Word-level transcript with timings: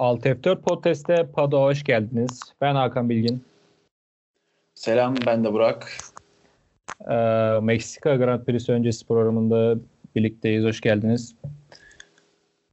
Alt 0.00 0.26
F4 0.26 0.60
Podcast'te 0.60 1.26
Pado 1.32 1.62
hoş 1.62 1.84
geldiniz. 1.84 2.40
Ben 2.60 2.74
Hakan 2.74 3.08
Bilgin. 3.08 3.44
Selam 4.74 5.14
ben 5.26 5.44
de 5.44 5.52
Burak. 5.52 5.92
Ee, 7.10 7.14
Meksika 7.62 8.16
Grand 8.16 8.44
Prix 8.44 8.68
öncesi 8.68 9.06
programında 9.06 9.78
birlikteyiz. 10.16 10.64
Hoş 10.64 10.80
geldiniz. 10.80 11.34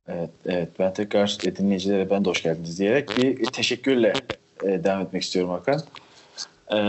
Evet, 0.07 0.29
evet 0.45 0.69
ben 0.79 0.93
tekrar 0.93 1.37
dinleyicilere 1.57 2.09
ben 2.09 2.25
de 2.25 2.29
hoş 2.29 2.43
geldiniz 2.43 2.79
diyerek 2.79 3.17
bir 3.17 3.45
teşekkürle 3.45 4.13
e, 4.63 4.83
devam 4.83 5.01
etmek 5.01 5.23
istiyorum 5.23 5.51
Hakan. 5.51 5.81
E, 6.71 6.79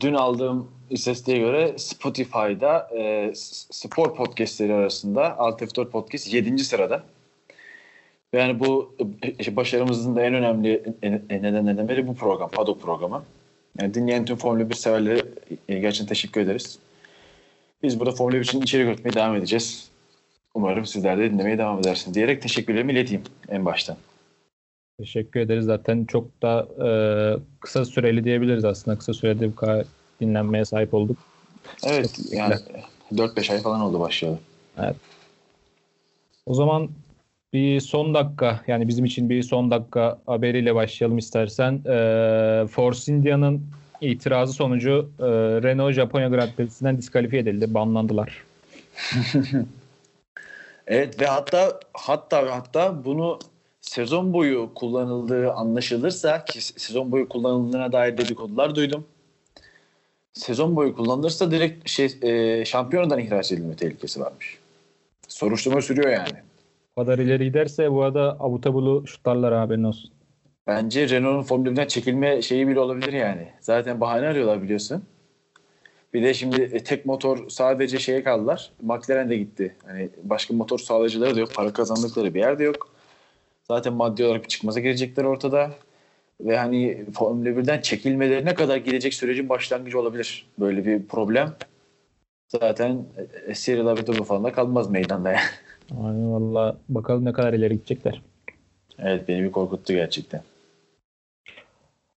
dün 0.00 0.14
aldığım 0.14 0.68
istatistiğe 0.90 1.38
göre 1.38 1.78
Spotify'da 1.78 2.88
e, 2.98 3.32
spor 3.34 4.14
podcastleri 4.14 4.74
arasında 4.74 5.38
Alt 5.38 5.62
F4 5.62 5.90
Podcast 5.90 6.34
7. 6.34 6.58
sırada. 6.58 7.02
Yani 8.32 8.60
bu 8.60 8.96
işte 9.38 9.56
başarımızın 9.56 10.16
da 10.16 10.22
en 10.22 10.34
önemli 10.34 10.82
nedenlerinden 11.30 11.88
biri 11.88 12.06
bu 12.06 12.14
program, 12.14 12.50
Paddock 12.50 12.82
programı. 12.82 13.24
Yani 13.80 13.94
dinleyen 13.94 14.24
tüm 14.24 14.36
Formula 14.36 14.70
1 14.70 14.74
severlere 14.74 15.22
gerçekten 15.68 16.06
teşekkür 16.06 16.40
ederiz. 16.40 16.78
Biz 17.82 18.00
burada 18.00 18.12
Formula 18.12 18.36
1 18.36 18.40
için 18.40 18.62
içerik 18.62 18.86
üretmeye 18.86 19.12
devam 19.12 19.36
edeceğiz. 19.36 19.88
Umarım 20.54 20.86
sizler 20.86 21.18
de 21.18 21.30
dinlemeye 21.30 21.58
devam 21.58 21.78
edersiniz 21.78 22.14
diyerek 22.14 22.42
teşekkürlerimi 22.42 22.92
ileteyim 22.92 23.22
en 23.48 23.64
baştan. 23.64 23.96
Teşekkür 24.98 25.40
ederiz. 25.40 25.64
Zaten 25.64 26.04
çok 26.04 26.42
da 26.42 26.68
e, 26.86 26.90
kısa 27.60 27.84
süreli 27.84 28.24
diyebiliriz 28.24 28.64
aslında. 28.64 28.98
Kısa 28.98 29.14
sürede 29.14 29.52
bu 29.52 29.56
kadar 29.56 29.84
dinlenmeye 30.20 30.64
sahip 30.64 30.94
olduk. 30.94 31.16
Evet. 31.86 32.18
Yani 32.30 32.54
4-5 33.12 33.52
ay 33.52 33.60
falan 33.60 33.80
oldu 33.80 34.00
başlayalı. 34.00 34.38
Evet. 34.78 34.96
O 36.46 36.54
zaman 36.54 36.88
bir 37.52 37.80
son 37.80 38.14
dakika 38.14 38.60
yani 38.66 38.88
bizim 38.88 39.04
için 39.04 39.30
bir 39.30 39.42
son 39.42 39.70
dakika 39.70 40.18
haberiyle 40.26 40.74
başlayalım 40.74 41.18
istersen. 41.18 41.72
E, 41.86 42.66
Force 42.66 43.12
India'nın 43.12 43.62
itirazı 44.00 44.52
sonucu 44.52 45.10
e, 45.18 45.24
Renault 45.62 45.92
Japonya 45.92 46.28
Grand 46.28 46.50
Prix'sinden 46.56 46.98
diskalifiye 46.98 47.42
edildi. 47.42 47.74
Banlandılar. 47.74 48.44
evet 50.86 51.20
ve 51.20 51.26
hatta 51.26 51.80
hatta 51.92 52.56
hatta 52.56 53.04
bunu 53.04 53.38
sezon 53.80 54.32
boyu 54.32 54.70
kullanıldığı 54.74 55.52
anlaşılırsa 55.52 56.44
ki 56.44 56.60
sezon 56.60 57.12
boyu 57.12 57.28
kullanıldığına 57.28 57.92
dair 57.92 58.18
dedikodular 58.18 58.74
duydum. 58.74 59.06
Sezon 60.32 60.76
boyu 60.76 60.96
kullanılırsa 60.96 61.50
direkt 61.50 61.88
şey 61.90 62.18
e, 62.22 62.64
şampiyonadan 62.64 63.18
ihraç 63.18 63.52
edilme 63.52 63.76
tehlikesi 63.76 64.20
varmış. 64.20 64.58
Soruşturma 65.28 65.82
sürüyor 65.82 66.10
yani. 66.10 66.47
Kadar 66.98 67.18
ileri 67.18 67.44
giderse 67.44 67.92
bu 67.92 68.02
arada 68.02 68.36
abutabulu 68.40 69.06
şutlarlar 69.06 69.54
haberin 69.54 69.82
olsun. 69.82 70.10
Bence 70.66 71.08
Renault'un 71.08 71.42
Formula 71.42 71.70
1'den 71.70 71.86
çekilme 71.86 72.42
şeyi 72.42 72.68
bile 72.68 72.80
olabilir 72.80 73.12
yani. 73.12 73.48
Zaten 73.60 74.00
bahane 74.00 74.26
arıyorlar 74.26 74.62
biliyorsun. 74.62 75.02
Bir 76.14 76.22
de 76.22 76.34
şimdi 76.34 76.62
e, 76.62 76.84
tek 76.84 77.06
motor 77.06 77.48
sadece 77.48 77.98
şeye 77.98 78.22
kaldılar. 78.22 78.70
McLaren 78.82 79.30
de 79.30 79.36
gitti. 79.36 79.74
Hani 79.86 80.08
başka 80.22 80.54
motor 80.54 80.78
sağlayıcıları 80.78 81.36
da 81.36 81.40
yok. 81.40 81.54
Para 81.54 81.72
kazandıkları 81.72 82.34
bir 82.34 82.40
yerde 82.40 82.64
yok. 82.64 82.88
Zaten 83.64 83.92
maddi 83.92 84.24
olarak 84.24 84.42
bir 84.42 84.48
çıkmaza 84.48 84.80
girecekler 84.80 85.24
ortada. 85.24 85.70
Ve 86.40 86.58
hani 86.58 87.04
Formula 87.14 87.48
1'den 87.48 87.80
çekilmelerine 87.80 88.54
kadar 88.54 88.76
gelecek 88.76 89.14
sürecin 89.14 89.48
başlangıcı 89.48 90.00
olabilir. 90.00 90.46
Böyle 90.58 90.86
bir 90.86 91.06
problem. 91.06 91.54
Zaten 92.48 93.04
e, 93.46 93.54
Cyril 93.54 93.86
Abiteboul 93.86 94.24
falan 94.24 94.44
da 94.44 94.52
kalmaz 94.52 94.90
meydanda 94.90 95.28
yani. 95.30 95.40
Aynen 96.04 96.32
valla 96.32 96.76
bakalım 96.88 97.24
ne 97.24 97.32
kadar 97.32 97.52
ileri 97.52 97.74
gidecekler. 97.74 98.22
Evet 98.98 99.28
beni 99.28 99.42
bir 99.42 99.52
korkuttu 99.52 99.92
gerçekten. 99.92 100.42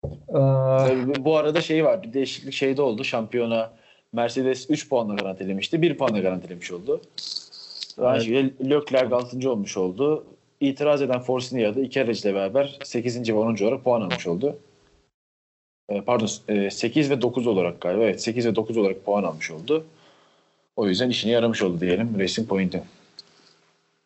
Ee, 0.04 1.24
bu 1.24 1.36
arada 1.36 1.60
şey 1.60 1.84
var 1.84 2.02
bir 2.02 2.12
değişiklik 2.12 2.54
şeyde 2.54 2.82
oldu 2.82 3.04
şampiyona 3.04 3.72
Mercedes 4.12 4.70
3 4.70 4.88
puanla 4.88 5.14
garantilemişti 5.14 5.82
1 5.82 5.98
puanla 5.98 6.18
garantilemiş 6.18 6.72
oldu. 6.72 7.00
Evet. 7.98 8.26
Leclerc 8.70 9.14
6. 9.14 9.50
olmuş 9.50 9.76
oldu. 9.76 10.24
İtiraz 10.60 11.02
eden 11.02 11.20
Force 11.20 11.56
India'da 11.56 11.80
iki 11.80 12.02
aracıyla 12.02 12.34
beraber 12.34 12.78
8. 12.84 13.28
ve 13.28 13.32
10. 13.32 13.64
olarak 13.64 13.84
puan 13.84 14.00
almış 14.00 14.26
oldu. 14.26 14.58
Ee, 15.90 16.00
pardon 16.00 16.26
8 16.68 17.10
ve 17.10 17.22
9 17.22 17.46
olarak 17.46 17.80
galiba 17.80 18.02
evet 18.02 18.22
8 18.22 18.46
ve 18.46 18.56
9 18.56 18.76
olarak 18.76 19.04
puan 19.04 19.22
almış 19.22 19.50
oldu. 19.50 19.84
O 20.80 20.88
yüzden 20.88 21.10
işine 21.10 21.32
yaramış 21.32 21.62
oldu 21.62 21.80
diyelim 21.80 22.18
Racing 22.18 22.48
Point'in. 22.48 22.82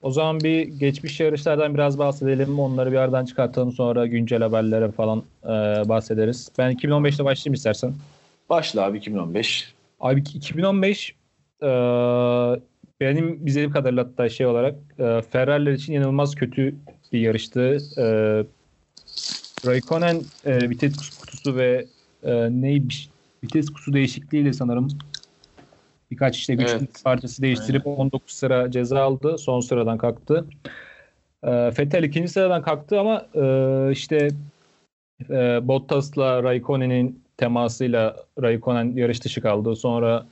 O 0.02 0.10
zaman 0.10 0.40
bir 0.40 0.62
geçmiş 0.62 1.20
yarışlardan 1.20 1.74
biraz 1.74 1.98
bahsedelim. 1.98 2.58
Onları 2.58 2.92
bir 2.92 2.96
aradan 2.96 3.24
çıkartalım 3.24 3.72
sonra 3.72 4.06
güncel 4.06 4.42
haberlere 4.42 4.90
falan 4.90 5.22
e, 5.44 5.48
bahsederiz. 5.88 6.48
Ben 6.58 6.72
2015'te 6.72 7.24
başlayayım 7.24 7.54
istersen. 7.54 7.94
Başla 8.50 8.82
abi 8.82 8.98
2015. 8.98 9.74
Abi 10.00 10.20
2015 10.20 11.14
e, 11.62 11.66
benim 13.00 13.46
izlediğim 13.46 13.70
kadarıyla 13.70 14.04
hatta 14.04 14.28
şey 14.28 14.46
olarak 14.46 14.74
e, 14.98 15.22
Ferrari'ler 15.30 15.72
için 15.72 15.92
inanılmaz 15.92 16.34
kötü 16.34 16.74
bir 17.12 17.20
yarıştı. 17.20 17.78
E, 17.98 18.04
Raikkonen 19.66 20.22
e, 20.46 20.70
vites 20.70 21.18
kutusu 21.18 21.56
ve 21.56 21.86
e, 22.22 22.32
ne 22.50 22.80
vites 23.44 23.66
kutusu 23.66 23.92
değişikliğiyle 23.92 24.52
sanırım 24.52 24.88
Birkaç 26.10 26.36
işte 26.36 26.54
güç 26.54 26.70
evet. 26.70 27.04
parçası 27.04 27.42
değiştirip 27.42 27.86
Aynen. 27.86 27.98
19 27.98 28.32
sıra 28.32 28.70
ceza 28.70 29.02
aldı. 29.02 29.38
Son 29.38 29.60
sıradan 29.60 29.98
kalktı. 29.98 30.46
E, 31.44 31.70
Fettel 31.70 32.02
ikinci 32.02 32.28
sıradan 32.28 32.62
kalktı 32.62 33.00
ama 33.00 33.26
e, 33.34 33.92
işte 33.92 34.28
e, 35.30 35.68
Bottas'la 35.68 36.42
Raikkonen'in 36.42 37.24
temasıyla 37.36 38.16
Raikkonen 38.42 38.96
yarış 38.96 39.24
dışı 39.24 39.40
kaldı. 39.40 39.76
Sonra 39.76 40.26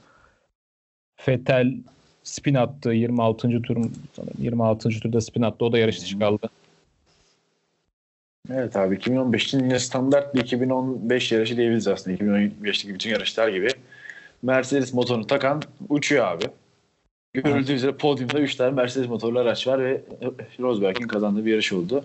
Fettel 1.17 1.75
spin 2.23 2.55
attı 2.55 2.91
26. 2.91 3.63
tur 3.63 3.77
26. 4.39 4.89
turda 4.89 5.21
spin 5.21 5.43
attı. 5.43 5.65
O 5.65 5.73
da 5.73 5.79
yarış 5.79 6.01
dışı 6.01 6.19
kaldı. 6.19 6.51
Evet 8.51 8.77
abi 8.77 8.95
2015 8.95 9.45
için 9.45 9.65
yine 9.65 9.79
standart 9.79 10.35
bir 10.35 10.41
2015 10.41 11.33
yarışı 11.33 11.57
diyebiliriz 11.57 11.89
aslında. 11.89 12.17
2015'teki 12.17 12.95
bütün 12.95 13.11
yarışlar 13.11 13.49
gibi. 13.49 13.69
Mercedes 14.43 14.95
motorunu 14.95 15.27
takan 15.27 15.63
uçuyor 15.89 16.27
abi. 16.27 16.45
Görüldüğü 17.35 17.73
üzere 17.73 17.93
podyumda 17.93 18.41
3 18.41 18.55
tane 18.55 18.71
Mercedes 18.71 19.09
motorlu 19.09 19.39
araç 19.39 19.67
var 19.67 19.85
ve 19.85 20.03
Rosberg'in 20.61 21.07
kazandığı 21.07 21.45
bir 21.45 21.51
yarış 21.51 21.73
oldu. 21.73 22.05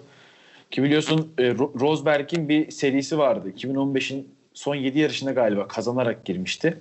Ki 0.72 0.84
biliyorsun 0.84 1.34
e, 1.38 1.54
Rosberg'in 1.54 2.50
bir 2.50 2.72
serisi 2.72 3.18
vardı. 3.18 3.54
2015'in 3.58 4.28
son 4.54 4.76
7 4.76 5.00
yarışında 5.00 5.32
galiba 5.32 5.68
kazanarak 5.68 6.26
girmişti. 6.26 6.78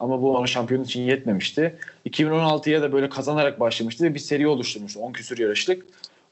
Ama 0.00 0.22
bu 0.22 0.36
ona 0.36 0.46
şampiyon 0.46 0.84
için 0.84 1.02
yetmemişti. 1.02 1.76
2016'ya 2.06 2.82
da 2.82 2.92
böyle 2.92 3.08
kazanarak 3.08 3.60
başlamıştı 3.60 4.04
ve 4.04 4.14
bir 4.14 4.18
seri 4.18 4.48
oluşturmuştu. 4.48 5.00
10 5.00 5.12
küsur 5.12 5.38
yarışlık. 5.38 5.86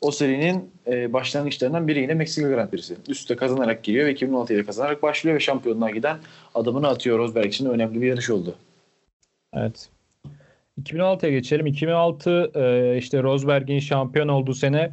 O 0.05 0.11
serinin 0.11 0.71
e, 0.87 1.13
başlangıçlarından 1.13 1.89
biri 1.89 2.01
yine 2.01 2.15
Meksika 2.15 2.49
Grand 2.49 2.71
Prix'si. 2.71 2.97
Üstte 3.09 3.37
kazanarak 3.37 3.83
giriyor 3.83 4.07
ve 4.07 4.13
2016'ya 4.13 4.67
kazanarak 4.67 5.03
başlıyor 5.03 5.37
ve 5.37 5.41
şampiyonluğa 5.41 5.91
giden 5.91 6.19
adımını 6.55 6.89
atıyor. 6.89 7.19
Rosberg 7.19 7.47
için 7.47 7.67
önemli 7.67 8.03
bir 8.03 8.07
yarış 8.07 8.31
oldu. 8.31 8.55
Evet. 9.55 9.89
2016'ya 10.83 11.31
geçelim. 11.31 11.67
2006 11.67 12.51
e, 12.55 12.97
işte 12.99 13.23
Rosberg'in 13.23 13.79
şampiyon 13.79 14.29
olduğu 14.29 14.55
sene 14.55 14.93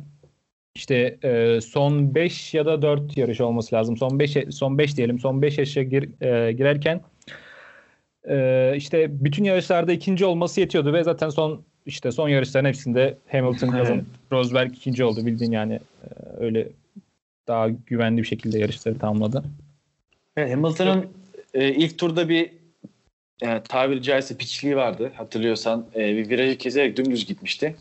işte 0.76 1.18
e, 1.24 1.62
son 1.62 2.16
5 2.16 2.54
ya 2.54 2.66
da 2.66 2.82
4 2.82 3.18
yarış 3.18 3.42
olması 3.42 3.76
lazım. 3.76 3.98
Son 3.98 4.20
5 4.20 4.38
son 4.50 4.78
5 4.78 4.98
diyelim. 4.98 5.20
Son 5.20 5.42
5 5.42 5.58
yaşa 5.58 5.84
gir, 5.84 6.22
e, 6.22 6.52
girerken 6.52 7.02
e, 8.30 8.74
işte 8.76 9.24
bütün 9.26 9.44
yarışlarda 9.44 9.92
ikinci 9.92 10.26
olması 10.26 10.60
yetiyordu 10.60 10.94
ve 10.94 11.04
zaten 11.04 11.30
son 11.30 11.66
işte 11.86 12.12
son 12.12 12.30
yarışların 12.30 12.70
hepsinde 12.70 13.18
Hamilton 13.32 13.68
kazanıp 13.68 14.06
Rosberg 14.32 14.72
ikinci 14.72 15.04
oldu 15.04 15.26
bildiğin 15.26 15.52
yani 15.52 15.74
e, 15.74 16.08
öyle 16.40 16.68
daha 17.48 17.70
güvenli 17.70 18.22
bir 18.22 18.28
şekilde 18.28 18.60
yarışları 18.60 19.00
tamamladı. 19.00 19.44
Evet, 20.38 20.56
Hamilton'ın 20.56 21.06
e, 21.54 21.70
ilk 21.70 21.98
turda 21.98 22.30
bir 22.30 22.52
e, 23.42 23.64
tabiri 23.64 24.02
caizse 24.02 24.38
piçliği 24.38 24.76
vardı. 24.76 25.12
Hatırlıyorsan 25.16 25.86
e, 25.96 26.00
bir 26.00 26.30
virajı 26.30 26.58
kezerek 26.58 26.98
dümdüz 26.98 27.26
gitmişti. 27.26 27.76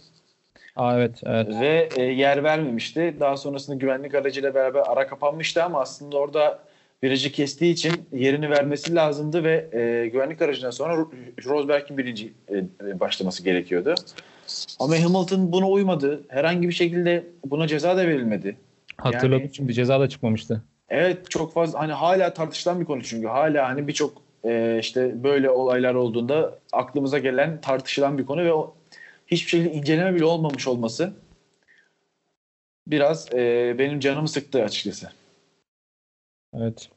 Aa, 0.76 0.96
evet, 0.96 1.20
evet. 1.24 1.48
Ve 1.60 1.88
e, 1.96 2.02
yer 2.02 2.44
vermemişti. 2.44 3.14
Daha 3.20 3.36
sonrasında 3.36 3.76
güvenlik 3.76 4.14
aracıyla 4.14 4.54
beraber 4.54 4.82
ara 4.86 5.06
kapanmıştı 5.06 5.64
ama 5.64 5.80
aslında 5.80 6.18
orada 6.18 6.58
virajı 7.04 7.32
kestiği 7.32 7.72
için 7.72 7.92
yerini 8.12 8.50
vermesi 8.50 8.94
lazımdı 8.94 9.44
ve 9.44 9.68
e, 9.72 10.08
güvenlik 10.08 10.42
aracından 10.42 10.70
sonra 10.70 11.06
Rosberg'in 11.44 11.98
birinci 11.98 12.32
e, 12.50 13.00
başlaması 13.00 13.42
gerekiyordu. 13.42 13.94
Ama 14.80 14.94
Hamilton 14.94 15.52
buna 15.52 15.68
uymadı. 15.68 16.22
Herhangi 16.28 16.68
bir 16.68 16.72
şekilde 16.72 17.26
buna 17.44 17.66
ceza 17.66 17.96
da 17.96 18.06
verilmedi. 18.06 18.56
Hatırladım 18.96 19.40
yani, 19.40 19.54
şimdi 19.54 19.74
ceza 19.74 20.00
da 20.00 20.08
çıkmamıştı. 20.08 20.62
Evet 20.88 21.30
çok 21.30 21.52
fazla 21.52 21.80
hani 21.80 21.92
hala 21.92 22.34
tartışılan 22.34 22.80
bir 22.80 22.84
konu 22.84 23.02
çünkü 23.02 23.28
hala 23.28 23.68
hani 23.68 23.88
birçok 23.88 24.22
e, 24.44 24.78
işte 24.80 25.24
böyle 25.24 25.50
olaylar 25.50 25.94
olduğunda 25.94 26.58
aklımıza 26.72 27.18
gelen 27.18 27.60
tartışılan 27.60 28.18
bir 28.18 28.26
konu 28.26 28.44
ve 28.44 28.52
o 28.52 28.74
hiçbir 29.26 29.50
şekilde 29.50 29.72
inceleme 29.72 30.14
bile 30.14 30.24
olmamış 30.24 30.68
olması 30.68 31.12
biraz 32.86 33.34
e, 33.34 33.74
benim 33.78 34.00
canımı 34.00 34.28
sıktı 34.28 34.64
açıkçası. 34.64 35.10
Evet. 36.54 36.90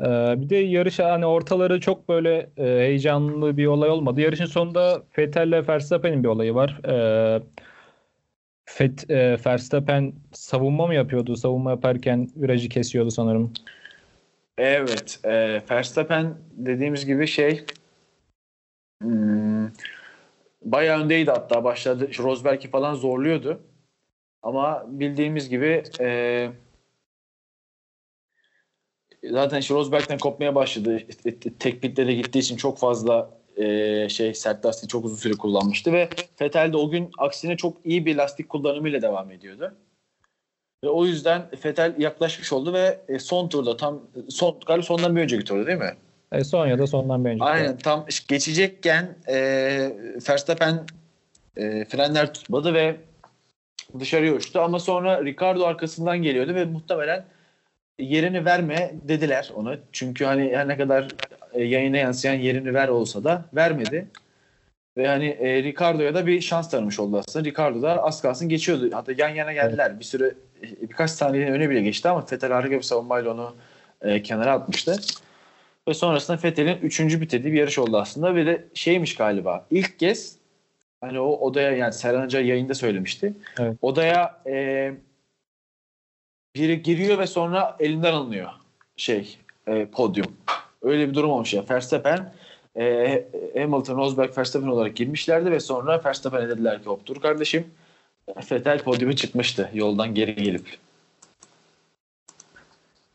Ee, 0.00 0.34
bir 0.40 0.50
de 0.50 0.56
yarış 0.56 0.98
hani 0.98 1.26
ortaları 1.26 1.80
çok 1.80 2.08
böyle 2.08 2.50
e, 2.56 2.64
heyecanlı 2.64 3.56
bir 3.56 3.66
olay 3.66 3.90
olmadı. 3.90 4.20
Yarışın 4.20 4.44
sonunda 4.44 5.02
Vettel 5.18 5.48
ile 5.48 5.68
Verstappen'in 5.68 6.22
bir 6.24 6.28
olayı 6.28 6.54
var. 6.54 6.80
Ee, 6.88 7.42
Fet, 8.64 9.10
e, 9.10 9.38
Verstappen 9.46 10.12
savunma 10.32 10.86
mı 10.86 10.94
yapıyordu? 10.94 11.36
Savunma 11.36 11.70
yaparken 11.70 12.28
virajı 12.36 12.68
kesiyordu 12.68 13.10
sanırım. 13.10 13.52
Evet. 14.58 15.20
E, 15.24 15.62
Verstappen 15.70 16.34
dediğimiz 16.52 17.06
gibi 17.06 17.26
şey 17.26 17.64
hmm, 19.02 19.68
bayağı 20.62 21.00
öndeydi 21.00 21.30
hatta 21.30 21.64
başladı. 21.64 22.10
Rosberg'i 22.18 22.70
falan 22.70 22.94
zorluyordu. 22.94 23.60
Ama 24.42 24.84
bildiğimiz 24.88 25.48
gibi 25.48 25.82
e, 26.00 26.48
zaten 29.24 29.58
işte 29.58 29.74
Rosberg'den 29.74 30.18
kopmaya 30.18 30.54
başladı. 30.54 31.02
Tek 31.58 31.82
pitlere 31.82 32.14
gittiği 32.14 32.38
için 32.38 32.56
çok 32.56 32.78
fazla 32.78 33.30
e, 33.56 34.08
şey 34.08 34.34
sert 34.34 34.66
lastik 34.66 34.90
çok 34.90 35.04
uzun 35.04 35.16
süre 35.16 35.32
kullanmıştı 35.32 35.92
ve 35.92 36.08
Vettel 36.40 36.72
de 36.72 36.76
o 36.76 36.90
gün 36.90 37.10
aksine 37.18 37.56
çok 37.56 37.76
iyi 37.84 38.06
bir 38.06 38.16
lastik 38.16 38.48
kullanımıyla 38.48 39.02
devam 39.02 39.30
ediyordu. 39.30 39.74
Ve 40.84 40.88
o 40.88 41.06
yüzden 41.06 41.48
Vettel 41.64 41.94
yaklaşmış 41.98 42.52
oldu 42.52 42.72
ve 42.72 43.00
e, 43.08 43.18
son 43.18 43.48
turda 43.48 43.76
tam 43.76 44.00
son 44.28 44.56
galiba 44.66 44.82
sondan 44.82 45.16
bir 45.16 45.20
önceki 45.20 45.44
turda 45.44 45.66
değil 45.66 45.78
mi? 45.78 45.94
E, 46.32 46.44
son 46.44 46.66
ya 46.66 46.78
da 46.78 46.86
sondan 46.86 47.24
bir 47.24 47.30
önceki. 47.30 47.44
Aynen 47.44 47.76
tam 47.76 48.06
geçecekken 48.28 49.16
e, 49.28 49.36
Verstappen 50.28 50.86
e, 51.56 51.84
frenler 51.84 52.34
tutmadı 52.34 52.74
ve 52.74 52.96
dışarıya 54.00 54.32
uçtu 54.32 54.60
ama 54.60 54.78
sonra 54.78 55.24
Ricardo 55.24 55.64
arkasından 55.64 56.22
geliyordu 56.22 56.54
ve 56.54 56.64
muhtemelen 56.64 57.24
yerini 57.98 58.44
verme 58.44 58.94
dediler 59.02 59.52
ona. 59.54 59.76
Çünkü 59.92 60.24
hani 60.24 60.56
her 60.56 60.68
ne 60.68 60.76
kadar 60.76 61.08
e, 61.52 61.64
yayına 61.64 61.96
yansıyan 61.96 62.34
yerini 62.34 62.74
ver 62.74 62.88
olsa 62.88 63.24
da 63.24 63.44
vermedi. 63.54 64.08
Ve 64.96 65.06
hani 65.06 65.26
e, 65.26 65.62
Ricardo'ya 65.62 66.14
da 66.14 66.26
bir 66.26 66.40
şans 66.40 66.70
tanımış 66.70 67.00
oldu 67.00 67.18
aslında. 67.18 67.44
Ricardo 67.44 67.82
da 67.82 68.04
az 68.04 68.22
kalsın 68.22 68.48
geçiyordu. 68.48 68.90
Hatta 68.92 69.12
yan 69.18 69.28
yana 69.28 69.52
geldiler. 69.52 69.98
Bir 70.00 70.04
süre 70.04 70.34
e, 70.62 70.88
birkaç 70.88 71.10
saniye 71.10 71.50
öne 71.50 71.70
bile 71.70 71.80
geçti 71.80 72.08
ama 72.08 72.24
Vettel 72.32 72.52
harika 72.52 72.76
bir 72.76 72.82
savunmayla 72.82 73.30
onu 73.30 73.54
e, 74.02 74.22
kenara 74.22 74.52
atmıştı. 74.52 74.96
Ve 75.88 75.94
sonrasında 75.94 76.38
Vettel'in 76.44 76.78
üçüncü 76.82 77.20
bitirdiği 77.20 77.52
bir 77.52 77.58
yarış 77.58 77.78
oldu 77.78 77.98
aslında. 77.98 78.34
Ve 78.34 78.46
de 78.46 78.64
şeymiş 78.74 79.14
galiba. 79.16 79.66
İlk 79.70 79.98
kez 79.98 80.36
hani 81.00 81.20
o 81.20 81.26
odaya 81.26 81.72
yani 81.72 81.92
Serhan 81.92 82.24
Hoca 82.24 82.40
yayında 82.40 82.74
söylemişti. 82.74 83.34
Evet. 83.58 83.76
Odaya 83.82 84.40
e, 84.46 84.92
biri 86.58 86.82
giriyor 86.82 87.18
ve 87.18 87.26
sonra 87.26 87.76
elinden 87.80 88.12
alınıyor 88.12 88.50
şey 88.96 89.38
e, 89.66 89.86
podyum. 89.86 90.36
Öyle 90.82 91.08
bir 91.08 91.14
durum 91.14 91.30
olmuş 91.30 91.54
ya. 91.54 91.64
Verstappen 91.70 92.34
e, 92.78 93.24
Hamilton, 93.54 93.96
Rosberg, 93.96 94.38
Verstappen 94.38 94.68
olarak 94.68 94.96
girmişlerdi 94.96 95.50
ve 95.50 95.60
sonra 95.60 96.04
Verstappen'e 96.04 96.48
dediler 96.48 96.82
ki 96.82 96.88
hop 96.88 97.06
dur 97.06 97.20
kardeşim. 97.20 97.66
Vettel 98.50 98.82
podyumu 98.82 99.16
çıkmıştı 99.16 99.70
yoldan 99.74 100.14
geri 100.14 100.34
gelip. 100.34 100.78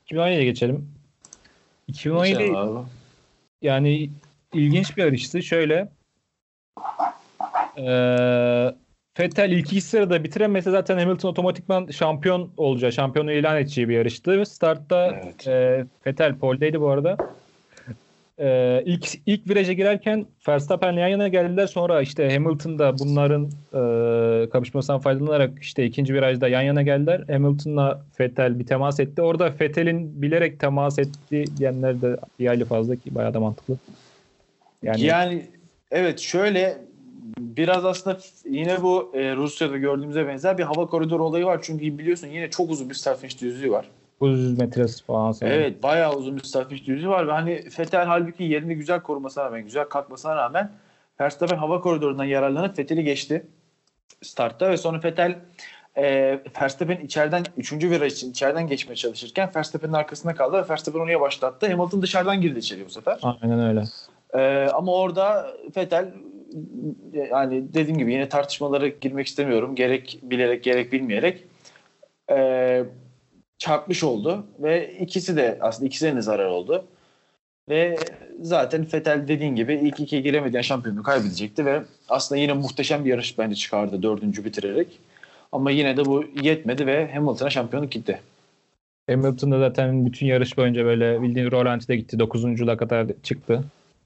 2017'ye 0.07 0.43
geçelim. 0.43 0.89
2017 1.87 2.53
yani 3.61 4.09
ilginç 4.53 4.97
bir 4.97 5.03
yarıştı. 5.03 5.43
Şöyle 5.43 5.89
ee, 7.77 8.75
Vettel 9.19 9.51
ilk 9.51 9.73
iki 9.73 9.81
sırada 9.81 10.23
bitiremese 10.23 10.71
zaten 10.71 10.97
Hamilton 10.97 11.29
otomatikman 11.29 11.87
şampiyon 11.87 12.51
olacağı, 12.57 12.91
şampiyonu 12.91 13.31
ilan 13.31 13.57
edeceği 13.57 13.89
bir 13.89 13.93
yarıştı. 13.93 14.45
Startta 14.45 15.21
evet. 15.23 15.47
e, 15.47 15.85
Vettel 16.05 16.37
poldeydi 16.37 16.81
bu 16.81 16.89
arada. 16.89 17.17
E, 18.39 18.81
ilk 18.85 19.07
ilk 19.25 19.49
viraja 19.49 19.73
girerken 19.73 20.25
Verstappen'le 20.47 20.97
yan 20.97 21.07
yana 21.07 21.27
geldiler. 21.27 21.67
Sonra 21.67 22.01
işte 22.01 22.33
Hamilton 22.33 22.79
da 22.79 22.99
bunların 22.99 23.45
e, 23.73 24.49
kapışmasından 24.49 24.99
faydalanarak 24.99 25.51
işte 25.61 25.85
ikinci 25.85 26.13
virajda 26.13 26.47
yan 26.47 26.61
yana 26.61 26.81
geldiler. 26.81 27.23
Hamilton'la 27.27 28.01
Vettel 28.19 28.59
bir 28.59 28.65
temas 28.65 28.99
etti. 28.99 29.21
Orada 29.21 29.53
Vettel'in 29.61 30.21
bilerek 30.21 30.59
temas 30.59 30.99
etti 30.99 31.45
diyenler 31.57 32.01
de 32.01 32.17
bir 32.39 32.47
hayli 32.47 32.65
fazla 32.65 32.95
ki 32.95 33.15
bayağı 33.15 33.33
da 33.33 33.39
mantıklı. 33.39 33.77
Yani, 34.83 35.01
yani 35.01 35.45
evet 35.91 36.19
şöyle 36.19 36.77
biraz 37.39 37.85
aslında 37.85 38.17
yine 38.45 38.81
bu 38.81 39.11
e, 39.13 39.35
Rusya'da 39.35 39.77
gördüğümüze 39.77 40.27
benzer 40.27 40.57
bir 40.57 40.63
hava 40.63 40.85
koridoru 40.85 41.23
olayı 41.25 41.45
var. 41.45 41.59
Çünkü 41.61 41.97
biliyorsun 41.97 42.27
yine 42.27 42.49
çok 42.49 42.71
uzun 42.71 42.89
bir 42.89 42.95
start 42.95 43.19
finish 43.19 43.41
düzlüğü 43.41 43.71
var. 43.71 43.89
900 44.21 44.57
metresi 44.57 45.03
falan. 45.03 45.31
Sanırım. 45.31 45.57
Evet 45.57 45.83
bayağı 45.83 46.15
uzun 46.15 46.37
bir 46.37 46.43
start 46.43 46.69
finish 46.69 46.87
düzlüğü 46.87 47.09
var 47.09 47.27
ve 47.27 47.31
hani 47.31 47.51
Vettel 47.79 48.05
halbuki 48.05 48.43
yerini 48.43 48.75
güzel 48.75 49.01
korumasına 49.01 49.45
rağmen, 49.45 49.63
güzel 49.63 49.85
kalkmasına 49.85 50.35
rağmen 50.35 50.71
Verstappen 51.21 51.57
hava 51.57 51.81
koridorundan 51.81 52.23
yararlanıp 52.23 52.79
Vettel'i 52.79 53.03
geçti 53.03 53.45
startta 54.21 54.69
ve 54.69 54.77
sonra 54.77 55.03
Vettel 55.03 55.39
e, 55.95 56.39
Verstappen 56.61 56.97
içeriden 56.97 57.43
3. 57.57 57.73
viraj 57.73 58.13
için 58.13 58.31
içeriden 58.31 58.67
geçmeye 58.67 58.95
çalışırken 58.95 59.51
Verstappen'in 59.55 59.93
arkasında 59.93 60.35
kaldı 60.35 60.57
ve 60.57 60.69
Verstappen 60.69 60.99
onu 60.99 61.11
yavaşlattı. 61.11 61.71
Hamilton 61.71 62.01
dışarıdan 62.01 62.41
girdi 62.41 62.59
içeri 62.59 62.85
bu 62.85 62.89
sefer. 62.89 63.19
Aynen 63.23 63.59
öyle. 63.59 63.83
E, 64.33 64.69
ama 64.73 64.91
orada 64.93 65.53
Vettel 65.77 66.13
yani 67.31 67.73
dediğim 67.73 67.97
gibi 67.97 68.13
yine 68.13 68.29
tartışmalara 68.29 68.87
girmek 68.87 69.27
istemiyorum. 69.27 69.75
Gerek 69.75 70.19
bilerek 70.23 70.63
gerek 70.63 70.91
bilmeyerek 70.91 71.43
e, 72.31 72.83
çarpmış 73.57 74.03
oldu 74.03 74.45
ve 74.59 74.93
ikisi 74.99 75.35
de 75.35 75.57
aslında 75.61 75.87
ikisine 75.87 76.21
zarar 76.21 76.45
oldu. 76.45 76.85
Ve 77.69 77.95
zaten 78.41 78.85
Fetel 78.85 79.27
dediğin 79.27 79.55
gibi 79.55 79.73
ilk 79.73 79.99
ikiye 79.99 80.21
giremediğin 80.21 80.61
şampiyonluğu 80.61 81.03
kaybedecekti 81.03 81.65
ve 81.65 81.81
aslında 82.09 82.41
yine 82.41 82.53
muhteşem 82.53 83.05
bir 83.05 83.09
yarış 83.09 83.37
bence 83.37 83.55
çıkardı 83.55 84.03
dördüncü 84.03 84.45
bitirerek. 84.45 84.87
Ama 85.51 85.71
yine 85.71 85.97
de 85.97 86.05
bu 86.05 86.25
yetmedi 86.35 86.87
ve 86.87 87.11
Hamilton'a 87.13 87.49
şampiyonluk 87.49 87.91
gitti. 87.91 88.19
Hamilton 89.09 89.51
da 89.51 89.59
zaten 89.59 90.05
bütün 90.05 90.25
yarış 90.25 90.57
boyunca 90.57 90.85
böyle 90.85 91.21
bildiğin 91.21 91.51
Rolanti'de 91.51 91.95
gitti. 91.95 92.19
Dokuzuncuda 92.19 92.77
kadar 92.77 93.07
çıktı. 93.23 93.63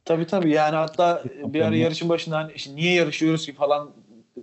Tabii 0.08 0.28
tabii 0.28 0.52
yani 0.52 0.76
hatta 0.76 1.24
bir 1.44 1.62
ara 1.62 1.76
yarışın 1.76 2.10
başında 2.10 2.38
hani 2.38 2.52
işte 2.52 2.76
niye 2.76 2.94
yarışıyoruz 2.94 3.46
ki 3.46 3.54
falan 3.54 3.90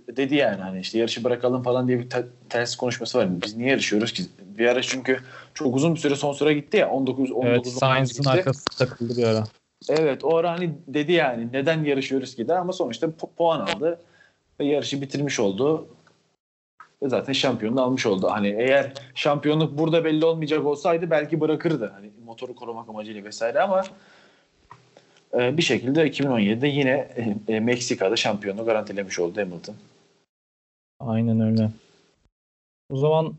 dedi 0.07 0.35
yani 0.35 0.61
hani 0.61 0.79
işte 0.79 0.97
yarışı 0.99 1.23
bırakalım 1.23 1.63
falan 1.63 1.87
diye 1.87 1.99
bir 1.99 2.09
te- 2.09 2.27
ters 2.49 2.75
konuşması 2.75 3.17
var. 3.17 3.41
Biz 3.41 3.57
niye 3.57 3.69
yarışıyoruz 3.69 4.13
ki? 4.13 4.23
Bir 4.57 4.67
ara 4.67 4.81
çünkü 4.81 5.19
çok 5.53 5.75
uzun 5.75 5.95
bir 5.95 5.99
süre 5.99 6.15
son 6.15 6.33
sıra 6.33 6.51
gitti 6.51 6.77
ya 6.77 6.89
19 6.89 7.31
19 7.31 7.47
Evet, 7.47 7.67
Sainz'ın 7.67 8.29
arkası 8.29 8.65
takıldı 8.65 9.17
bir 9.17 9.23
ara. 9.23 9.43
Evet, 9.89 10.23
o 10.23 10.35
ara 10.35 10.51
hani 10.51 10.73
dedi 10.87 11.11
yani 11.11 11.47
neden 11.53 11.83
yarışıyoruz 11.83 12.35
ki 12.35 12.47
de 12.47 12.57
ama 12.57 12.73
sonuçta 12.73 13.07
pu- 13.07 13.29
puan 13.37 13.59
aldı 13.59 13.99
ve 14.59 14.65
yarışı 14.65 15.01
bitirmiş 15.01 15.39
oldu. 15.39 15.87
Ve 17.03 17.09
zaten 17.09 17.33
şampiyonluğu 17.33 17.81
almış 17.81 18.05
oldu. 18.05 18.27
Hani 18.31 18.47
eğer 18.47 18.93
şampiyonluk 19.15 19.77
burada 19.77 20.05
belli 20.05 20.25
olmayacak 20.25 20.65
olsaydı 20.65 21.09
belki 21.09 21.41
bırakırdı. 21.41 21.91
Hani 21.95 22.09
motoru 22.25 22.55
korumak 22.55 22.89
amacıyla 22.89 23.23
vesaire 23.23 23.61
ama 23.61 23.83
bir 25.35 25.61
şekilde 25.61 26.07
2017'de 26.07 26.67
yine 26.67 27.07
e, 27.15 27.53
e, 27.53 27.59
Meksika'da 27.59 28.15
şampiyonu 28.15 28.65
garantilemiş 28.65 29.19
oldu 29.19 29.41
Hamilton. 29.41 29.75
Aynen 30.99 31.39
öyle. 31.39 31.69
O 32.89 32.97
zaman 32.97 33.33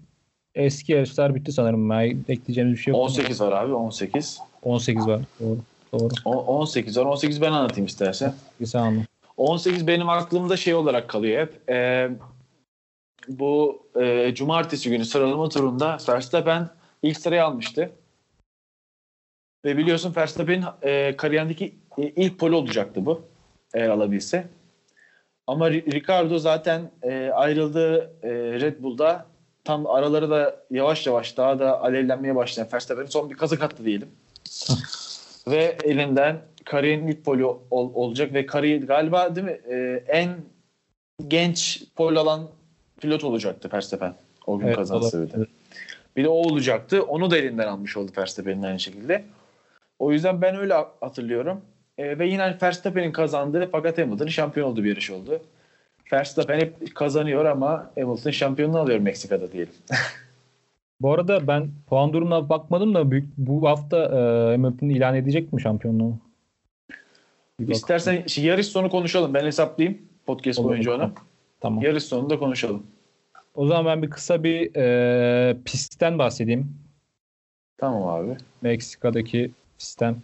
eski 0.55 0.93
yarışlar 0.93 1.35
bitti 1.35 1.53
sanırım. 1.53 1.91
Ben 1.91 2.25
ekleyeceğimiz 2.29 2.76
bir 2.76 2.83
şey 2.83 2.91
yok. 2.93 3.00
18 3.00 3.41
var 3.41 3.53
abi 3.53 3.75
18. 3.75 4.41
18 4.62 5.07
var. 5.07 5.21
Doğru. 5.41 5.59
Doğru. 5.93 6.15
O, 6.25 6.31
18 6.31 6.97
var. 6.97 7.05
18 7.05 7.41
ben 7.41 7.53
anlatayım 7.53 7.87
istersen. 7.87 8.35
Sen 8.65 8.81
anlat. 8.81 9.07
18 9.37 9.87
benim 9.87 10.09
aklımda 10.09 10.57
şey 10.57 10.75
olarak 10.75 11.09
kalıyor 11.09 11.41
hep. 11.41 11.71
Ee, 11.71 12.11
bu 13.29 13.83
e, 14.00 14.35
cumartesi 14.35 14.91
günü 14.91 15.05
sıralama 15.05 15.49
turunda 15.49 15.99
Verstappen 16.09 16.69
ilk 17.03 17.21
sırayı 17.21 17.45
almıştı. 17.45 17.91
Ve 19.65 19.76
biliyorsun 19.76 20.12
Verstappen'in 20.17 20.65
e, 20.83 21.17
kariyerindeki 21.17 21.65
e, 21.67 21.86
ilk 21.97 22.38
poli 22.38 22.55
olacaktı 22.55 23.07
bu 23.07 23.23
eğer 23.75 23.88
alabilse. 23.88 24.47
Ama 25.47 25.71
Ricardo 25.71 26.38
zaten 26.38 26.91
e, 27.03 27.31
ayrıldığı 27.35 28.12
e, 28.23 28.31
Red 28.61 28.83
Bull'da 28.83 29.26
tam 29.65 29.87
araları 29.87 30.31
da 30.31 30.57
yavaş 30.71 31.07
yavaş 31.07 31.37
daha 31.37 31.59
da 31.59 31.83
alevlenmeye 31.83 32.37
başlayan 32.37 32.69
Verstappen'in 32.73 33.07
son 33.07 33.31
bir 33.31 33.35
kazık 33.35 33.62
attı 33.62 33.85
diyelim. 33.85 34.09
ve 35.49 35.76
elinden 35.85 36.41
kariyerin 36.65 37.07
ilk 37.07 37.25
poli 37.25 37.45
ol, 37.45 37.59
olacak 37.71 38.35
ve 38.35 38.47
kariyer 38.47 38.79
galiba 38.79 39.37
değil 39.37 39.47
mi 39.47 39.61
e, 39.71 40.05
en 40.09 40.37
genç 41.29 41.85
pol 41.97 42.17
alan 42.17 42.49
pilot 43.00 43.25
olacaktı 43.25 43.69
Verstappen 43.73 44.15
o 44.47 44.59
gün 44.59 44.67
evet, 44.67 44.76
kazansa 44.76 45.23
bir 45.23 45.33
de. 45.33 45.47
Bir 46.17 46.25
de 46.25 46.29
o 46.29 46.33
olacaktı. 46.33 47.03
Onu 47.03 47.31
da 47.31 47.37
elinden 47.37 47.67
almış 47.67 47.97
oldu 47.97 48.12
Verstappen'in 48.19 48.62
aynı 48.62 48.81
şekilde. 48.81 49.25
O 49.99 50.12
yüzden 50.12 50.43
ben 50.43 50.57
öyle 50.57 50.75
hatırlıyorum. 51.00 51.61
E, 51.99 52.19
ve 52.19 52.26
yine 52.26 52.57
Verstappen'in 52.62 53.12
kazandığı 53.12 53.69
fakat 53.73 53.99
Hamilton'ın 53.99 54.29
şampiyon 54.29 54.71
olduğu 54.71 54.85
bir 54.85 54.88
yarış 54.88 55.11
oldu. 55.11 55.41
Verstappen 56.12 56.61
hep 56.61 56.95
kazanıyor 56.95 57.45
ama 57.45 57.91
Hamilton 57.99 58.31
şampiyonluğu 58.31 58.79
alıyor 58.79 58.99
Meksika'da 58.99 59.53
diyelim. 59.53 59.73
Bu 61.00 61.12
arada 61.12 61.47
ben 61.47 61.71
puan 61.87 62.12
durumuna 62.12 62.49
bakmadım 62.49 62.95
da 62.95 63.11
büyük, 63.11 63.29
bu 63.37 63.69
hafta 63.69 63.97
e, 64.05 64.53
Hamilton 64.53 64.88
ilan 64.88 65.15
edecek 65.15 65.53
mi 65.53 65.62
şampiyonluğu? 65.62 66.19
İstersen 67.69 68.25
yarış 68.37 68.67
sonu 68.67 68.91
konuşalım. 68.91 69.35
Ben 69.35 69.45
hesaplayayım 69.45 69.99
podcast 70.26 70.59
Olur, 70.59 70.69
boyunca 70.69 70.95
onu. 70.95 71.12
Tamam. 71.61 71.85
Yarış 71.85 72.05
sonunda 72.05 72.38
konuşalım. 72.38 72.87
O 73.55 73.67
zaman 73.67 73.87
ben 73.87 74.03
bir 74.03 74.11
kısa 74.11 74.45
bir 74.45 74.76
e, 74.76 75.57
pistten 75.65 76.19
bahsedeyim. 76.19 76.75
Tamam 77.79 78.09
abi. 78.09 78.37
Meksika'daki 78.62 79.50
pistten. 79.79 80.17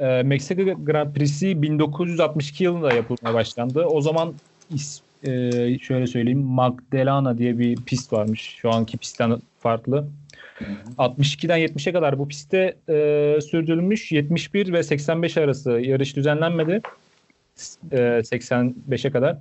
E, 0.00 0.22
Meksika 0.22 0.62
Grand 0.62 1.14
Prix'si 1.14 1.62
1962 1.62 2.64
yılında 2.64 2.92
yapılmaya 2.92 3.34
başlandı. 3.34 3.84
O 3.84 4.00
zaman 4.00 4.34
is, 4.74 5.00
e, 5.24 5.78
şöyle 5.78 6.06
söyleyeyim 6.06 6.42
Magdalena 6.42 7.38
diye 7.38 7.58
bir 7.58 7.76
pist 7.76 8.12
varmış. 8.12 8.56
Şu 8.60 8.70
anki 8.70 8.98
pistten 8.98 9.42
farklı. 9.58 10.06
Hı 10.54 10.64
hı. 10.64 10.92
62'den 10.98 11.58
70'e 11.58 11.92
kadar 11.92 12.18
bu 12.18 12.28
pistte 12.28 12.76
e, 12.88 13.38
sürdürülmüş. 13.40 14.12
71 14.12 14.72
ve 14.72 14.82
85 14.82 15.36
arası 15.36 15.70
yarış 15.70 16.16
düzenlenmedi. 16.16 16.82
E, 17.92 17.96
85'e 17.96 19.10
kadar. 19.10 19.36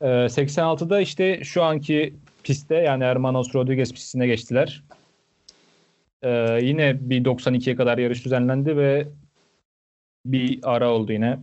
E, 0.00 0.06
86'da 0.06 1.00
işte 1.00 1.44
şu 1.44 1.62
anki 1.62 2.14
pistte 2.42 2.74
yani 2.74 3.04
Hermanos 3.04 3.54
Rodriguez 3.54 3.92
pistine 3.92 4.26
geçtiler. 4.26 4.82
E, 6.22 6.58
yine 6.62 6.96
bir 7.00 7.24
92'ye 7.24 7.76
kadar 7.76 7.98
yarış 7.98 8.24
düzenlendi 8.24 8.76
ve 8.76 9.06
bir 10.32 10.60
ara 10.62 10.90
oldu 10.90 11.12
yine. 11.12 11.38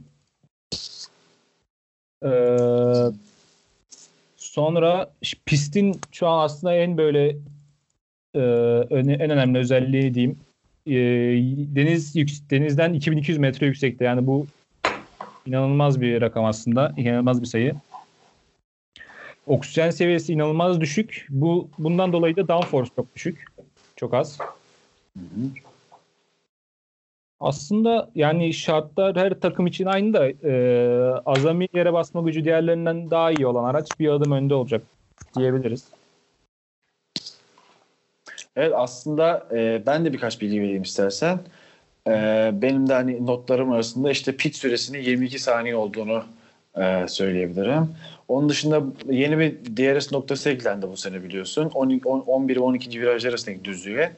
Ee, 2.26 3.06
sonra 4.38 5.12
pistin 5.46 6.00
şu 6.12 6.28
an 6.28 6.46
aslında 6.46 6.74
en 6.74 6.98
böyle 6.98 7.28
e, 8.36 8.42
en 8.90 9.30
önemli 9.30 9.58
özelliği 9.58 10.14
diyeyim 10.14 10.40
e, 10.88 10.94
deniz 11.76 12.16
yük, 12.16 12.30
denizden 12.52 12.94
2200 12.94 13.38
metre 13.38 13.66
yüksekte 13.66 14.06
yani 14.06 14.28
bu 14.28 14.48
inanılmaz 15.46 16.02
bir 16.02 16.22
rakam 16.22 16.46
aslında 16.46 16.94
inanılmaz 16.98 17.42
bir 17.42 17.48
sayı. 17.48 17.76
Oksijen 19.48 19.90
seviyesi 19.90 20.34
inanılmaz 20.34 20.82
düşük. 20.82 21.28
Bu 21.30 21.70
bundan 21.78 22.14
dolayı 22.14 22.36
da 22.36 22.48
downforce 22.48 22.92
çok 22.96 23.16
düşük. 23.16 23.46
Çok 23.96 24.14
az. 24.14 24.40
Hı 25.18 25.20
hı. 25.20 25.50
Aslında 27.40 28.10
yani 28.16 28.54
şartlar 28.54 29.16
her 29.16 29.40
takım 29.40 29.68
için 29.68 29.86
aynı 29.86 30.14
da 30.14 30.30
e, 30.30 31.22
azami 31.26 31.68
yere 31.74 31.94
basma 31.94 32.22
gücü 32.22 32.46
diğerlerinden 32.46 33.12
daha 33.12 33.32
iyi 33.32 33.48
olan 33.48 33.64
araç 33.64 34.00
bir 34.00 34.10
adım 34.10 34.32
önde 34.32 34.54
olacak 34.54 34.82
diyebiliriz. 35.38 35.84
Evet 38.56 38.74
aslında 38.76 39.48
e, 39.52 39.84
ben 39.86 40.06
de 40.06 40.14
birkaç 40.14 40.42
bilgi 40.42 40.62
vereyim 40.62 40.82
istersen. 40.82 41.40
E, 42.08 42.12
benim 42.54 42.90
de 42.90 42.94
hani 42.94 43.26
notlarım 43.26 43.72
arasında 43.72 44.12
işte 44.12 44.38
pit 44.38 44.56
süresinin 44.56 45.00
22 45.00 45.40
saniye 45.40 45.76
olduğunu 45.76 46.24
e, 46.78 47.08
söyleyebilirim. 47.08 47.96
Onun 48.28 48.50
dışında 48.50 48.84
yeni 49.10 49.40
bir 49.40 49.56
DRS 49.78 50.12
noktası 50.12 50.50
eklendi 50.50 50.88
bu 50.88 50.98
sene 50.98 51.24
biliyorsun. 51.24 51.72
10, 51.74 52.00
11 52.06 52.56
ve 52.56 52.60
12. 52.60 53.02
viraj 53.02 53.26
arasındaki 53.26 53.66
düzlüğe. 53.66 54.12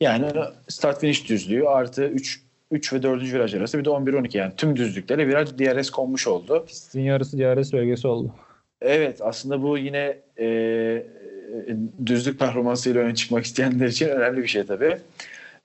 Yani 0.00 0.26
start 0.68 1.00
finish 1.00 1.28
düzlüğü 1.28 1.68
artı 1.68 2.04
3 2.04 2.45
3 2.70 2.92
ve 2.92 3.02
4. 3.02 3.22
viraj 3.22 3.54
arası 3.54 3.78
bir 3.78 3.84
de 3.84 3.88
11-12 3.88 4.36
yani 4.36 4.52
tüm 4.56 4.76
düzlüklere 4.76 5.28
viraj 5.28 5.48
DRS 5.58 5.90
konmuş 5.90 6.26
oldu. 6.26 6.64
Pistin 6.66 7.00
yarısı 7.00 7.38
DRS 7.38 7.72
bölgesi 7.72 8.08
oldu. 8.08 8.34
Evet 8.80 9.20
aslında 9.22 9.62
bu 9.62 9.78
yine 9.78 10.18
e, 10.38 11.06
düzlük 12.06 12.38
performansıyla 12.38 13.00
öne 13.02 13.14
çıkmak 13.14 13.44
isteyenler 13.44 13.86
için 13.86 14.08
önemli 14.08 14.42
bir 14.42 14.48
şey 14.48 14.64
tabii. 14.66 14.98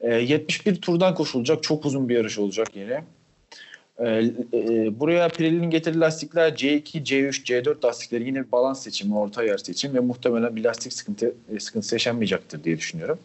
E, 0.01 0.15
71 0.15 0.81
turdan 0.81 1.15
koşulacak 1.15 1.63
çok 1.63 1.85
uzun 1.85 2.09
bir 2.09 2.15
yarış 2.15 2.39
olacak 2.39 2.67
yine. 2.75 3.03
E, 3.99 4.23
e, 4.53 4.99
buraya 4.99 5.29
Pirelli'nin 5.29 5.69
getirdiği 5.69 5.99
lastikler 5.99 6.51
C2, 6.51 7.03
C3, 7.03 7.43
C4 7.43 7.85
lastikleri 7.85 8.23
yine 8.23 8.45
bir 8.45 8.51
balans 8.51 8.83
seçimi, 8.83 9.17
orta 9.17 9.43
yer 9.43 9.57
seçim 9.57 9.93
ve 9.93 9.99
muhtemelen 9.99 10.55
bir 10.55 10.63
lastik 10.63 10.93
sıkıntı, 10.93 11.33
sıkıntısı 11.59 11.95
yaşanmayacaktır 11.95 12.63
diye 12.63 12.77
düşünüyorum. 12.77 13.19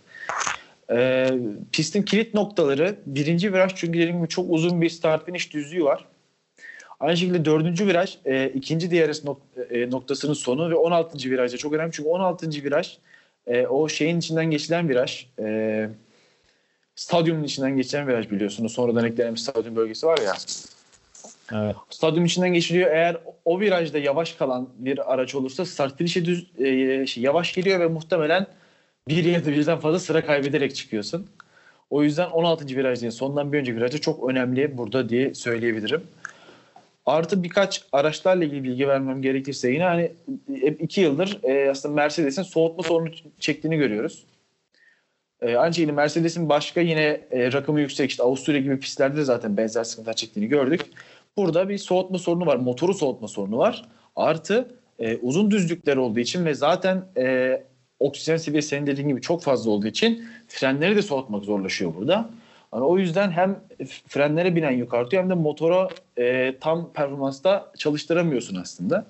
E, 0.91 1.31
pistin 1.73 2.03
kilit 2.03 2.35
noktaları 2.35 2.97
birinci 3.07 3.53
viraj 3.53 3.73
çünkü 3.75 3.99
dediğim 3.99 4.17
gibi 4.17 4.29
çok 4.29 4.47
uzun 4.51 4.81
bir 4.81 4.91
start 4.91 5.27
finish 5.27 5.53
düzlüğü 5.53 5.85
var. 5.85 6.05
Aynı 7.01 7.17
şekilde 7.17 7.45
dördüncü 7.45 7.87
viraj 7.87 8.17
e, 8.25 8.49
ikinci 8.55 8.91
DRS 8.91 9.25
nok, 9.25 9.41
e, 9.71 9.91
noktasının 9.91 10.33
sonu 10.33 10.71
ve 10.71 10.75
16. 10.75 11.31
virajda 11.31 11.57
çok 11.57 11.73
önemli 11.73 11.93
çünkü 11.93 12.09
16. 12.09 12.51
viraj 12.51 12.99
e, 13.47 13.67
o 13.67 13.89
şeyin 13.89 14.19
içinden 14.19 14.51
geçilen 14.51 14.89
viraj 14.89 15.27
e, 15.39 15.89
stadyumun 16.97 17.45
içinden 17.45 17.77
geçilen 17.77 18.09
viraj 18.09 18.31
biliyorsunuz. 18.31 18.73
Sonradan 18.73 19.05
eklenen 19.05 19.35
bir 19.35 19.41
stadyum 19.41 19.77
bölgesi 19.77 20.07
var 20.07 20.19
ya. 20.19 20.35
Evet. 21.53 21.77
Stadyum 21.91 22.25
içinden 22.25 22.53
geçiliyor. 22.53 22.91
Eğer 22.91 23.17
o 23.45 23.61
virajda 23.61 23.99
yavaş 23.99 24.33
kalan 24.33 24.69
bir 24.79 25.13
araç 25.13 25.35
olursa 25.35 25.67
start 25.67 25.99
finish'e 25.99 26.25
düz 26.25 26.47
e, 26.59 27.07
şey, 27.07 27.23
yavaş 27.23 27.55
geliyor 27.55 27.81
ve 27.81 27.87
muhtemelen 27.87 28.47
bir 29.09 29.45
da 29.45 29.53
birden 29.53 29.79
fazla 29.79 29.99
sıra 29.99 30.27
kaybederek 30.27 30.77
çıkıyorsun. 30.77 31.27
O 31.91 32.03
yüzden 32.03 32.31
16. 32.31 32.67
viraj 32.67 33.01
değil 33.01 33.13
sondan 33.13 33.53
bir 33.53 33.59
önceki 33.59 33.77
virajda 33.77 33.99
çok 33.99 34.31
önemli 34.31 34.79
burada 34.79 35.09
diye 35.09 35.35
söyleyebilirim. 35.35 36.03
Artı 37.07 37.43
birkaç 37.43 37.85
araçlarla 37.93 38.45
ilgili 38.45 38.65
bilgi 38.65 38.89
vermem 38.89 39.23
gerekirse 39.23 39.71
yine 39.71 39.85
hani 39.85 40.13
iki 40.81 41.01
yıldır 41.01 41.39
e, 41.43 41.71
aslında 41.71 41.95
Mercedes'in 41.95 42.43
soğutma 42.43 42.83
sorunu 42.83 43.11
çektiğini 43.39 43.77
görüyoruz. 43.77 44.27
E, 45.41 45.57
aynı 45.57 45.75
şekilde 45.75 45.93
Mercedes'in 45.93 46.49
başka 46.49 46.81
yine 46.81 47.21
e, 47.31 47.53
rakımı 47.53 47.81
yüksek 47.81 48.11
işte 48.11 48.23
Avusturya 48.23 48.61
gibi 48.61 48.81
pistlerde 48.81 49.17
de 49.17 49.25
zaten 49.25 49.57
benzer 49.57 49.85
sıkıntılar 49.85 50.15
çektiğini 50.15 50.49
gördük. 50.49 50.81
Burada 51.37 51.69
bir 51.69 51.79
soğutma 51.79 52.19
sorunu 52.19 52.47
var. 52.47 52.57
Motoru 52.57 52.95
soğutma 52.95 53.29
sorunu 53.29 53.59
var. 53.59 53.89
Artı 54.17 54.69
e, 54.99 55.17
uzun 55.17 55.51
düzlükler 55.51 55.97
olduğu 55.97 56.21
için 56.21 56.45
ve 56.45 56.55
zaten 56.55 57.05
e, 57.17 57.63
oksijen 58.01 58.37
seviyesi 58.37 58.69
senin 58.69 58.87
dediğin 58.87 59.09
gibi 59.09 59.21
çok 59.21 59.43
fazla 59.43 59.71
olduğu 59.71 59.87
için 59.87 60.25
frenleri 60.49 60.97
de 60.97 61.03
soğutmak 61.03 61.45
zorlaşıyor 61.45 61.95
burada. 61.95 62.31
Yani 62.75 62.85
o 62.85 62.99
yüzden 62.99 63.31
hem 63.31 63.61
frenlere 64.09 64.57
binen 64.57 64.71
yük 64.71 64.95
artıyor 64.95 65.23
hem 65.23 65.31
de 65.31 65.35
motora 65.35 65.89
e, 66.19 66.55
tam 66.61 66.93
performansta 66.93 67.73
çalıştıramıyorsun 67.79 68.57
aslında. 68.57 69.07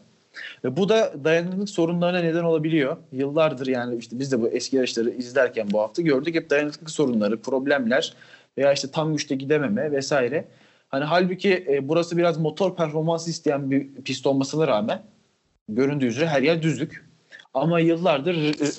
Ve 0.65 0.77
bu 0.77 0.89
da 0.89 1.15
dayanıklılık 1.25 1.71
sorunlarına 1.71 2.19
neden 2.21 2.45
olabiliyor. 2.45 2.97
Yıllardır 3.13 3.67
yani 3.67 3.97
işte 3.97 4.19
biz 4.19 4.33
de 4.33 4.41
bu 4.43 4.49
eski 4.49 4.77
yarışları 4.77 5.11
izlerken 5.11 5.71
bu 5.71 5.81
hafta 5.81 6.03
gördük 6.03 6.35
hep 6.35 6.51
dayanıklılık 6.51 6.91
sorunları, 6.91 7.41
problemler 7.41 8.15
veya 8.59 8.73
işte 8.73 8.91
tam 8.91 9.13
güçte 9.13 9.35
gidememe 9.35 9.93
vesaire. 9.93 10.45
Hani 10.89 11.05
halbuki 11.05 11.67
e, 11.69 11.89
burası 11.89 12.17
biraz 12.17 12.39
motor 12.39 12.77
performansı 12.77 13.31
isteyen 13.31 13.71
bir 13.71 13.95
pist 13.95 14.27
olmasına 14.27 14.67
rağmen 14.67 15.03
göründüğü 15.69 16.07
üzere 16.07 16.27
her 16.27 16.43
yer 16.43 16.63
düzlük. 16.63 17.06
Ama 17.57 17.81
yıllardır 17.81 18.35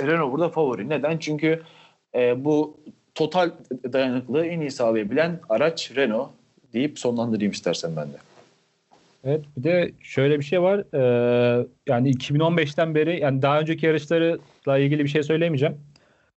Renault 0.07 0.31
burada 0.31 0.49
favori. 0.49 0.89
Neden? 0.89 1.17
Çünkü 1.17 1.61
e, 2.15 2.45
bu 2.45 2.77
total 3.15 3.51
dayanıklılığı 3.93 4.45
en 4.45 4.59
iyi 4.59 4.71
sağlayabilen 4.71 5.39
araç 5.49 5.91
Renault 5.95 6.29
deyip 6.73 6.99
sonlandırayım 6.99 7.51
istersen 7.51 7.95
ben 7.95 8.07
de. 8.07 8.17
Evet 9.23 9.45
bir 9.57 9.63
de 9.63 9.91
şöyle 10.01 10.39
bir 10.39 10.43
şey 10.43 10.61
var. 10.61 10.83
Ee, 10.93 11.67
yani 11.87 12.11
2015'ten 12.11 12.95
beri 12.95 13.19
yani 13.19 13.41
daha 13.41 13.59
önceki 13.59 13.85
yarışlarla 13.85 14.77
ilgili 14.77 15.03
bir 15.03 15.09
şey 15.09 15.23
söyleyemeyeceğim. 15.23 15.77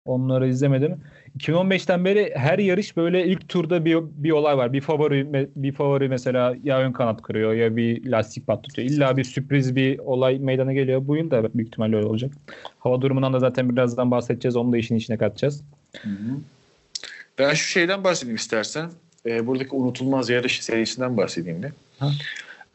Onları 0.05 0.47
izlemedim. 0.47 1.01
2015'ten 1.37 2.05
beri 2.05 2.33
her 2.35 2.59
yarış 2.59 2.97
böyle 2.97 3.25
ilk 3.25 3.49
turda 3.49 3.85
bir, 3.85 3.97
bir 4.01 4.31
olay 4.31 4.57
var. 4.57 4.73
Bir 4.73 4.81
favori 4.81 5.47
bir 5.55 5.71
favori 5.71 6.09
mesela 6.09 6.55
ya 6.63 6.79
ön 6.79 6.91
kanat 6.91 7.21
kırıyor 7.21 7.53
ya 7.53 7.75
bir 7.75 8.05
lastik 8.05 8.47
patlatıyor. 8.47 8.87
İlla 8.87 9.17
bir 9.17 9.23
sürpriz 9.23 9.75
bir 9.75 9.99
olay 9.99 10.39
meydana 10.39 10.73
geliyor. 10.73 11.07
Bu 11.07 11.17
yıl 11.17 11.31
da 11.31 11.53
büyük 11.53 11.67
ihtimalle 11.67 11.95
öyle 11.95 12.05
olacak. 12.05 12.31
Hava 12.79 13.01
durumundan 13.01 13.33
da 13.33 13.39
zaten 13.39 13.69
birazdan 13.69 14.11
bahsedeceğiz. 14.11 14.55
Onu 14.55 14.73
da 14.73 14.77
işin 14.77 14.95
içine 14.95 15.17
katacağız. 15.17 15.63
Hı 16.01 16.09
hı. 16.09 16.37
Ben 17.39 17.53
şu 17.53 17.67
şeyden 17.67 18.03
bahsedeyim 18.03 18.35
istersen. 18.35 18.89
E, 19.25 19.47
buradaki 19.47 19.75
unutulmaz 19.75 20.29
yarış 20.29 20.63
serisinden 20.63 21.17
bahsedeyim 21.17 21.63
bir. 21.63 21.71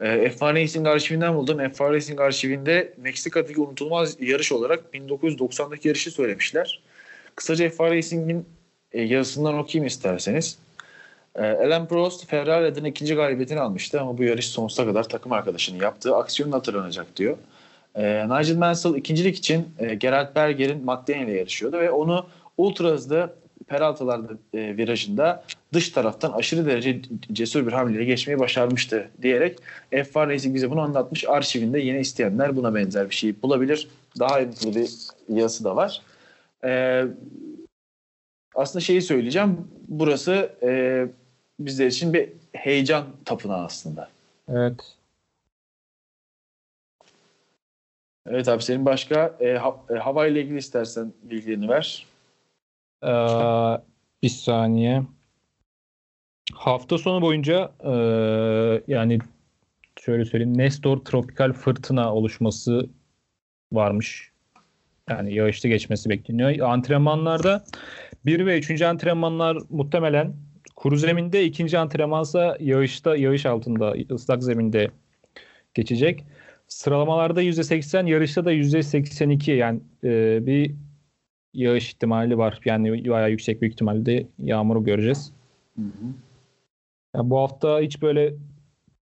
E, 0.01 0.05
F1 0.05 0.53
Racing 0.53 0.87
arşivinden 0.87 1.35
buldum. 1.35 1.59
F1 1.59 1.93
Racing 1.93 2.21
arşivinde 2.21 2.93
Meksika'daki 2.97 3.61
unutulmaz 3.61 4.17
yarış 4.19 4.51
olarak 4.51 4.83
1990'daki 4.93 5.87
yarışı 5.87 6.11
söylemişler. 6.11 6.81
Kısaca 7.35 7.67
F1 7.67 7.95
Racing'in 7.95 8.45
e, 8.91 9.01
yazısından 9.01 9.57
okuyayım 9.57 9.87
isterseniz. 9.87 10.57
E, 11.35 11.41
Alan 11.41 11.87
Prost 11.87 12.27
Ferrari 12.27 12.65
adına 12.65 12.87
ikinci 12.87 13.15
galibiyetini 13.15 13.59
almıştı 13.59 14.01
ama 14.01 14.17
bu 14.17 14.23
yarış 14.23 14.47
sonsuza 14.47 14.85
kadar 14.85 15.09
takım 15.09 15.31
arkadaşının 15.31 15.81
yaptığı 15.81 16.15
aksiyonun 16.15 16.51
hatırlanacak 16.51 17.17
diyor. 17.17 17.37
E, 17.95 18.25
Nigel 18.29 18.57
Mansell 18.57 18.95
ikincilik 18.95 19.37
için 19.37 19.67
e, 19.79 19.95
Gerald 19.95 20.35
Berger'in 20.35 20.85
McLaren 20.85 21.27
ile 21.27 21.37
yarışıyordu 21.37 21.79
ve 21.79 21.91
onu 21.91 22.25
ultra 22.57 22.87
hızlı 22.87 23.33
Peraltalarda 23.67 24.33
e, 24.53 24.77
virajında 24.77 25.43
dış 25.73 25.89
taraftan 25.89 26.31
aşırı 26.31 26.65
derece 26.65 27.01
cesur 27.33 27.67
bir 27.67 27.71
hamleyle 27.71 28.05
geçmeyi 28.05 28.39
başarmıştı 28.39 29.09
diyerek 29.21 29.59
F1 29.91 30.29
Racing 30.29 30.55
bize 30.55 30.71
bunu 30.71 30.81
anlatmış. 30.81 31.29
Arşivinde 31.29 31.79
yine 31.79 31.99
isteyenler 31.99 32.55
buna 32.55 32.75
benzer 32.75 33.09
bir 33.09 33.15
şey 33.15 33.41
bulabilir. 33.41 33.87
Daha 34.19 34.29
ayrıntılı 34.29 34.75
bir 34.75 34.89
yazısı 35.29 35.63
da 35.63 35.75
var. 35.75 36.01
E, 36.65 37.03
aslında 38.55 38.83
şeyi 38.83 39.01
söyleyeceğim. 39.01 39.67
Burası 39.87 40.55
e, 40.63 41.05
bizler 41.59 41.87
için 41.87 42.13
bir 42.13 42.29
heyecan 42.53 43.05
tapınağı 43.25 43.65
aslında. 43.65 44.09
Evet. 44.47 44.97
Evet 48.27 48.47
abi 48.47 48.63
senin 48.63 48.85
başka 48.85 49.37
e, 49.39 49.53
ha, 49.53 49.75
e, 49.89 49.93
hava 49.93 50.27
ile 50.27 50.41
ilgili 50.41 50.57
istersen 50.57 51.13
bilgilerini 51.23 51.69
ver. 51.69 52.05
Ee, 53.03 53.07
bir 54.23 54.29
saniye. 54.29 55.03
Hafta 56.53 56.97
sonu 56.97 57.21
boyunca 57.21 57.71
e, 57.83 57.93
yani 58.87 59.19
şöyle 59.99 60.25
söyleyeyim 60.25 60.57
Nestor 60.57 60.97
tropikal 60.97 61.53
fırtına 61.53 62.15
oluşması 62.15 62.89
varmış. 63.71 64.31
Yani 65.09 65.33
yağışlı 65.33 65.69
geçmesi 65.69 66.09
bekleniyor. 66.09 66.59
Antrenmanlarda 66.59 67.63
1 68.25 68.45
ve 68.45 68.59
3. 68.59 68.81
antrenmanlar 68.81 69.57
muhtemelen 69.69 70.33
kuru 70.75 70.97
zeminde, 70.97 71.43
ikinci 71.43 71.77
antrenmansa 71.77 72.57
yağışta, 72.59 73.15
yağış 73.15 73.45
altında, 73.45 73.93
ıslak 74.11 74.43
zeminde 74.43 74.91
geçecek. 75.73 76.25
Sıralamalarda 76.67 77.41
%80, 77.43 78.09
yarışta 78.09 78.45
da 78.45 78.53
%82 78.53 79.51
yani 79.51 79.79
e, 80.03 80.45
bir 80.45 80.75
yağış 81.53 81.93
ihtimali 81.93 82.37
var. 82.37 82.59
Yani 82.65 83.09
bayağı 83.09 83.31
yüksek 83.31 83.61
bir 83.61 83.69
ihtimalle 83.69 84.27
yağmuru 84.39 84.83
göreceğiz. 84.83 85.31
Hı 85.75 85.81
hı. 85.81 86.05
Yani 87.15 87.29
bu 87.29 87.39
hafta 87.39 87.79
hiç 87.79 88.01
böyle 88.01 88.33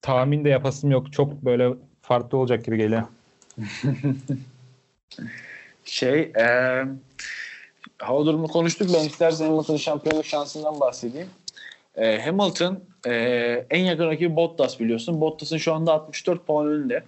tahmin 0.03 0.45
de 0.45 0.49
yapasım 0.49 0.91
yok. 0.91 1.13
Çok 1.13 1.45
böyle 1.45 1.75
farklı 2.01 2.39
olacak 2.39 2.65
gibi 2.65 2.77
geliyor. 2.77 3.03
şey 5.87 6.21
e, 6.21 6.47
hava 7.99 8.27
durumunu 8.27 8.49
konuştuk. 8.49 8.91
Ben 8.95 9.05
istersen 9.05 9.47
Hamilton'ın 9.47 9.79
şampiyonluk 9.79 10.25
şansından 10.25 10.81
bahsedeyim. 10.81 11.29
E, 11.97 12.21
Hamilton 12.21 12.85
e, 13.07 13.13
en 13.71 13.85
yakın 13.85 14.07
rakibi 14.07 14.37
Bottas 14.37 14.81
biliyorsun. 14.81 15.21
Bottas'ın 15.21 15.57
şu 15.57 15.75
anda 15.75 15.93
64 15.93 16.47
puan 16.47 16.67
önünde. 16.67 17.05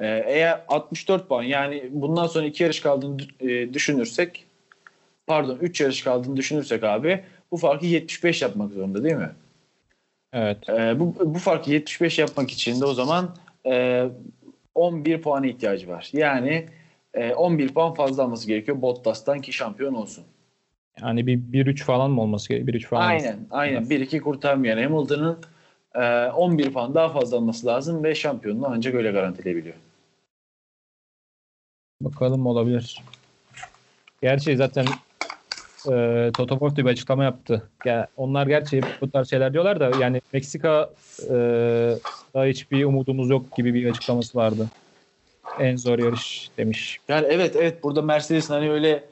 E, 0.00 0.06
eğer 0.26 0.64
64 0.68 1.28
puan 1.28 1.42
yani 1.42 1.88
bundan 1.90 2.26
sonra 2.26 2.46
iki 2.46 2.62
yarış 2.62 2.80
kaldığını 2.80 3.16
e, 3.40 3.74
düşünürsek 3.74 4.44
pardon 5.26 5.58
3 5.60 5.80
yarış 5.80 6.02
kaldığını 6.02 6.36
düşünürsek 6.36 6.84
abi 6.84 7.24
bu 7.50 7.56
farkı 7.56 7.86
75 7.86 8.42
yapmak 8.42 8.72
zorunda 8.72 9.04
değil 9.04 9.14
mi? 9.14 9.30
Evet. 10.32 10.68
E, 10.68 11.00
bu, 11.00 11.14
bu 11.34 11.38
farkı 11.38 11.70
75 11.70 12.18
yapmak 12.18 12.50
için 12.50 12.80
de 12.80 12.84
o 12.84 12.94
zaman 12.94 13.36
e, 13.66 14.06
11 14.74 15.22
puana 15.22 15.46
ihtiyacı 15.46 15.88
var. 15.88 16.10
Yani 16.12 16.66
e, 17.16 17.34
11 17.34 17.74
puan 17.74 17.94
fazla 17.94 18.22
alması 18.22 18.46
gerekiyor 18.46 18.82
Bottas'tan 18.82 19.40
ki 19.40 19.52
şampiyon 19.52 19.94
olsun. 19.94 20.24
Yani 21.00 21.26
bir 21.26 21.38
1-3 21.38 21.84
falan 21.84 22.10
mı 22.10 22.22
olması 22.22 22.48
gerekiyor? 22.48 22.78
1-3 22.78 22.86
falan. 22.86 23.06
Aynen. 23.06 23.34
Olması. 23.34 23.46
Aynen. 23.50 23.82
1-2 23.82 24.20
kurtarmıyor. 24.20 24.76
Yani 24.76 24.86
Hamilton'ın 24.86 25.38
e, 25.94 26.30
11 26.30 26.72
puan 26.72 26.94
daha 26.94 27.08
fazla 27.08 27.36
alması 27.36 27.66
lazım 27.66 28.04
ve 28.04 28.14
şampiyonluğu 28.14 28.66
ancak 28.70 28.94
öyle 28.94 29.10
garantileyebiliyor. 29.10 29.74
Bakalım 32.00 32.46
olabilir. 32.46 33.02
Gerçi 34.22 34.56
zaten 34.56 34.86
e, 35.92 36.30
Toto 36.36 36.54
Wolff 36.54 36.76
bir 36.76 36.84
açıklama 36.84 37.24
yaptı. 37.24 37.70
Ya, 37.84 38.06
onlar 38.16 38.46
gerçi 38.46 38.80
bu 39.00 39.10
tarz 39.10 39.30
şeyler 39.30 39.52
diyorlar 39.52 39.80
da 39.80 39.90
yani 40.00 40.20
Meksika 40.32 40.90
e, 41.22 41.34
daha 42.34 42.44
hiçbir 42.44 42.84
umudumuz 42.84 43.30
yok 43.30 43.56
gibi 43.56 43.74
bir 43.74 43.90
açıklaması 43.90 44.38
vardı. 44.38 44.68
En 45.60 45.76
zor 45.76 45.98
yarış 45.98 46.50
demiş. 46.58 47.00
Yani 47.08 47.26
evet 47.30 47.56
evet 47.56 47.82
burada 47.82 48.02
Mercedes'in 48.02 48.54
hani 48.54 48.70
öyle 48.70 49.04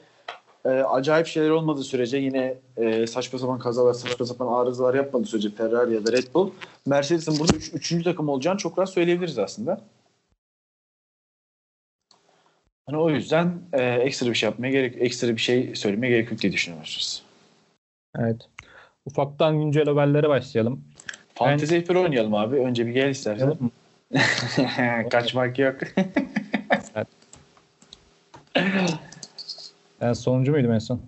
e, 0.65 0.69
acayip 0.69 1.27
şeyler 1.27 1.49
olmadığı 1.49 1.83
sürece 1.83 2.17
yine 2.17 2.57
e, 2.77 3.07
saçma 3.07 3.39
sapan 3.39 3.59
kazalar, 3.59 3.93
saçma 3.93 4.25
sapan 4.25 4.47
arızalar 4.47 4.93
yapmadığı 4.93 5.25
sürece 5.25 5.49
Ferrari 5.49 5.93
ya 5.93 6.05
da 6.05 6.11
Red 6.11 6.33
Bull 6.33 6.51
Mercedes'in 6.85 7.39
burada 7.39 7.57
üç, 7.57 7.73
üçüncü 7.73 8.03
takım 8.03 8.29
olacağını 8.29 8.57
çok 8.57 8.77
rahat 8.77 8.89
söyleyebiliriz 8.89 9.39
aslında. 9.39 9.81
Hani 12.85 12.97
o 12.97 13.09
yüzden 13.09 13.61
e, 13.73 13.83
ekstra 13.83 14.27
bir 14.27 14.35
şey 14.35 14.49
yapmaya 14.49 14.71
gerek, 14.71 14.95
ekstra 14.99 15.27
bir 15.27 15.41
şey 15.41 15.75
söylemeye 15.75 16.13
gerek 16.13 16.31
yok 16.31 16.41
diye 16.41 16.53
düşünüyoruz. 16.53 17.23
Evet. 18.19 18.41
Ufaktan 19.05 19.59
güncel 19.59 19.85
haberlere 19.85 20.29
başlayalım. 20.29 20.83
Fantezi 21.33 21.85
ben... 21.89 21.95
oynayalım 21.95 22.33
abi. 22.33 22.55
Önce 22.55 22.87
bir 22.87 22.91
gel 22.91 23.09
istersen. 23.09 23.57
Kaçmak 25.11 25.59
yok. 25.59 25.75
Ben 30.01 30.13
sonuncu 30.13 30.51
muydum 30.51 30.71
en 30.71 30.79
son? 30.79 31.01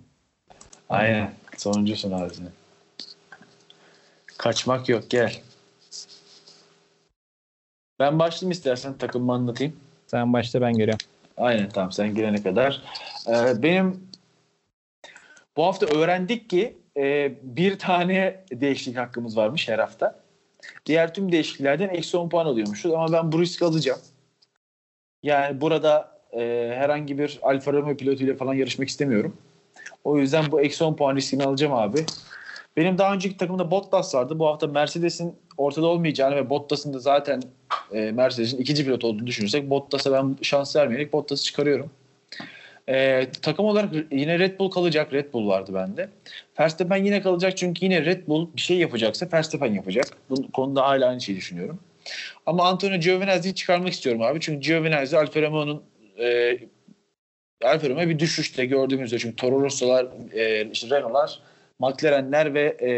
Aynen. 0.88 1.30
Sonuncusun 1.56 2.12
abi 2.12 2.34
sen. 2.34 2.46
Kaçmak 4.38 4.88
yok 4.88 5.10
gel. 5.10 5.40
Ben 7.98 8.18
başlayayım 8.18 8.50
istersen 8.50 8.98
takımımı 8.98 9.32
anlatayım. 9.32 9.76
Sen 10.06 10.32
başla 10.32 10.60
ben 10.60 10.72
geliyorum. 10.72 11.06
Aynen 11.36 11.68
tamam 11.68 11.92
sen 11.92 12.14
girene 12.14 12.42
kadar. 12.42 12.82
Ee, 13.28 13.62
benim 13.62 14.08
bu 15.56 15.64
hafta 15.64 15.86
öğrendik 15.86 16.50
ki 16.50 16.76
e, 16.96 17.32
bir 17.42 17.78
tane 17.78 18.44
değişiklik 18.52 18.96
hakkımız 18.96 19.36
varmış 19.36 19.68
her 19.68 19.78
hafta. 19.78 20.18
Diğer 20.86 21.14
tüm 21.14 21.32
değişikliklerden 21.32 21.88
eksi 21.88 22.16
10 22.16 22.28
puan 22.28 22.46
alıyormuşuz 22.46 22.92
ama 22.92 23.12
ben 23.12 23.32
bu 23.32 23.40
riski 23.40 23.64
alacağım. 23.64 24.00
Yani 25.22 25.60
burada 25.60 26.18
e, 26.32 26.72
herhangi 26.76 27.18
bir 27.18 27.38
Alfa 27.42 27.72
Romeo 27.72 27.96
pilotuyla 27.96 28.36
falan 28.36 28.54
yarışmak 28.54 28.88
istemiyorum. 28.88 29.36
O 30.04 30.18
yüzden 30.18 30.44
bu 30.50 30.60
eksi 30.60 30.84
10 30.84 30.96
puan 30.96 31.16
riskini 31.16 31.44
alacağım 31.44 31.74
abi. 31.74 32.06
Benim 32.76 32.98
daha 32.98 33.14
önceki 33.14 33.36
takımda 33.36 33.70
Bottas 33.70 34.14
vardı. 34.14 34.38
Bu 34.38 34.46
hafta 34.46 34.66
Mercedes'in 34.66 35.34
ortada 35.56 35.86
olmayacağını 35.86 36.36
ve 36.36 36.50
Bottas'ın 36.50 36.94
da 36.94 36.98
zaten 36.98 37.42
e, 37.92 38.12
Mercedes'in 38.12 38.58
ikinci 38.58 38.84
pilot 38.84 39.04
olduğunu 39.04 39.26
düşünürsek 39.26 39.70
Bottas'a 39.70 40.12
ben 40.12 40.36
şans 40.42 40.76
vermeyerek 40.76 41.12
Bottas'ı 41.12 41.44
çıkarıyorum. 41.44 41.90
E, 42.88 43.26
takım 43.42 43.66
olarak 43.66 43.90
yine 44.10 44.38
Red 44.38 44.58
Bull 44.58 44.70
kalacak. 44.70 45.12
Red 45.12 45.32
Bull 45.32 45.48
vardı 45.48 45.74
bende. 45.74 46.08
Verstappen 46.60 47.04
yine 47.04 47.22
kalacak 47.22 47.56
çünkü 47.56 47.84
yine 47.84 48.04
Red 48.04 48.26
Bull 48.26 48.48
bir 48.56 48.60
şey 48.60 48.78
yapacaksa 48.78 49.28
Verstappen 49.32 49.74
yapacak. 49.74 50.06
Bu 50.30 50.52
konuda 50.52 50.82
hala 50.82 51.08
aynı 51.08 51.20
şeyi 51.20 51.38
düşünüyorum. 51.38 51.78
Ama 52.46 52.68
Antonio 52.68 52.96
Giovinazzi'yi 52.96 53.54
çıkarmak 53.54 53.92
istiyorum 53.92 54.22
abi. 54.22 54.40
Çünkü 54.40 54.60
Giovinazzi 54.60 55.18
Alfa 55.18 55.42
Romeo'nun 55.42 55.82
e, 56.20 56.58
Alfa 57.64 57.88
Romeo 57.88 58.08
bir 58.08 58.18
düşüşte 58.18 58.66
gördüğümüzde 58.66 59.18
çünkü 59.18 59.36
Toro 59.36 59.62
Rosso'lar, 59.62 60.06
e, 60.32 60.70
işte 60.72 60.96
Renault'lar 60.96 61.40
McLaren'ler 61.78 62.54
ve 62.54 62.76
e, 62.82 62.90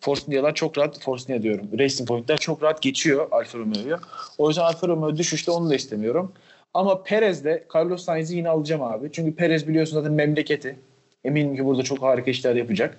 Force 0.00 0.22
India'lar 0.26 0.54
çok 0.54 0.78
rahat, 0.78 1.00
Force 1.00 1.24
India 1.32 1.42
diyorum, 1.42 1.78
Racing 1.78 2.08
Point'ler 2.08 2.36
çok 2.36 2.62
rahat 2.62 2.82
geçiyor 2.82 3.28
Alfa 3.30 3.58
Romeo'yu. 3.58 3.98
O 4.38 4.48
yüzden 4.48 4.62
Alfa 4.62 4.88
Romeo 4.88 5.16
düşüşte 5.16 5.50
onu 5.50 5.70
da 5.70 5.74
istemiyorum. 5.74 6.32
Ama 6.76 7.02
Perez 7.02 7.44
de 7.44 7.64
Carlos 7.74 8.04
Sainz'i 8.04 8.36
yine 8.36 8.48
alacağım 8.48 8.82
abi. 8.82 9.08
Çünkü 9.12 9.36
Perez 9.36 9.68
biliyorsun 9.68 9.94
zaten 9.94 10.12
memleketi. 10.12 10.76
Eminim 11.24 11.56
ki 11.56 11.64
burada 11.64 11.82
çok 11.82 12.02
harika 12.02 12.30
işler 12.30 12.56
yapacak. 12.56 12.98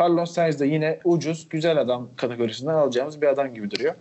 Carlos 0.00 0.32
Sainz 0.32 0.60
de 0.60 0.66
yine 0.66 0.98
ucuz, 1.04 1.48
güzel 1.48 1.80
adam 1.80 2.10
kategorisinden 2.16 2.74
alacağımız 2.74 3.22
bir 3.22 3.26
adam 3.26 3.54
gibi 3.54 3.70
duruyor. 3.70 3.94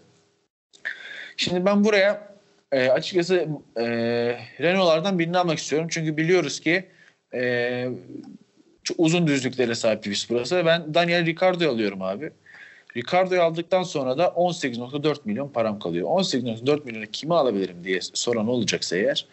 Şimdi 1.37 1.65
ben 1.65 1.83
buraya 1.83 2.35
e, 2.71 2.89
açıkçası 2.89 3.47
e, 3.77 3.85
Renault'lardan 4.59 5.19
birini 5.19 5.37
almak 5.37 5.57
istiyorum. 5.57 5.87
Çünkü 5.91 6.17
biliyoruz 6.17 6.59
ki 6.59 6.85
e, 7.33 7.87
çok 8.83 8.99
uzun 8.99 9.27
düzlüklere 9.27 9.75
sahip 9.75 10.05
bir 10.05 10.27
burası. 10.29 10.63
Ben 10.65 10.93
Daniel 10.93 11.25
Ricardo'yu 11.25 11.69
alıyorum 11.69 12.01
abi. 12.01 12.31
Ricardo'yu 12.97 13.41
aldıktan 13.41 13.83
sonra 13.83 14.17
da 14.17 14.25
18.4 14.25 15.17
milyon 15.25 15.49
param 15.49 15.79
kalıyor. 15.79 16.09
18.4 16.09 16.85
milyonu 16.85 17.05
kime 17.05 17.35
alabilirim 17.35 17.83
diye 17.83 17.99
soran 18.01 18.47
olacaksa 18.47 18.97
eğer 18.97 19.25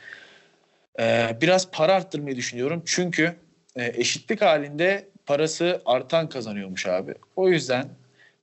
e, 1.01 1.37
biraz 1.41 1.71
para 1.71 1.95
arttırmayı 1.95 2.37
düşünüyorum. 2.37 2.83
Çünkü 2.85 3.35
e, 3.77 3.93
eşitlik 3.97 4.43
halinde 4.43 5.09
parası 5.27 5.83
artan 5.87 6.29
kazanıyormuş 6.29 6.87
abi. 6.87 7.15
O 7.37 7.49
yüzden 7.49 7.89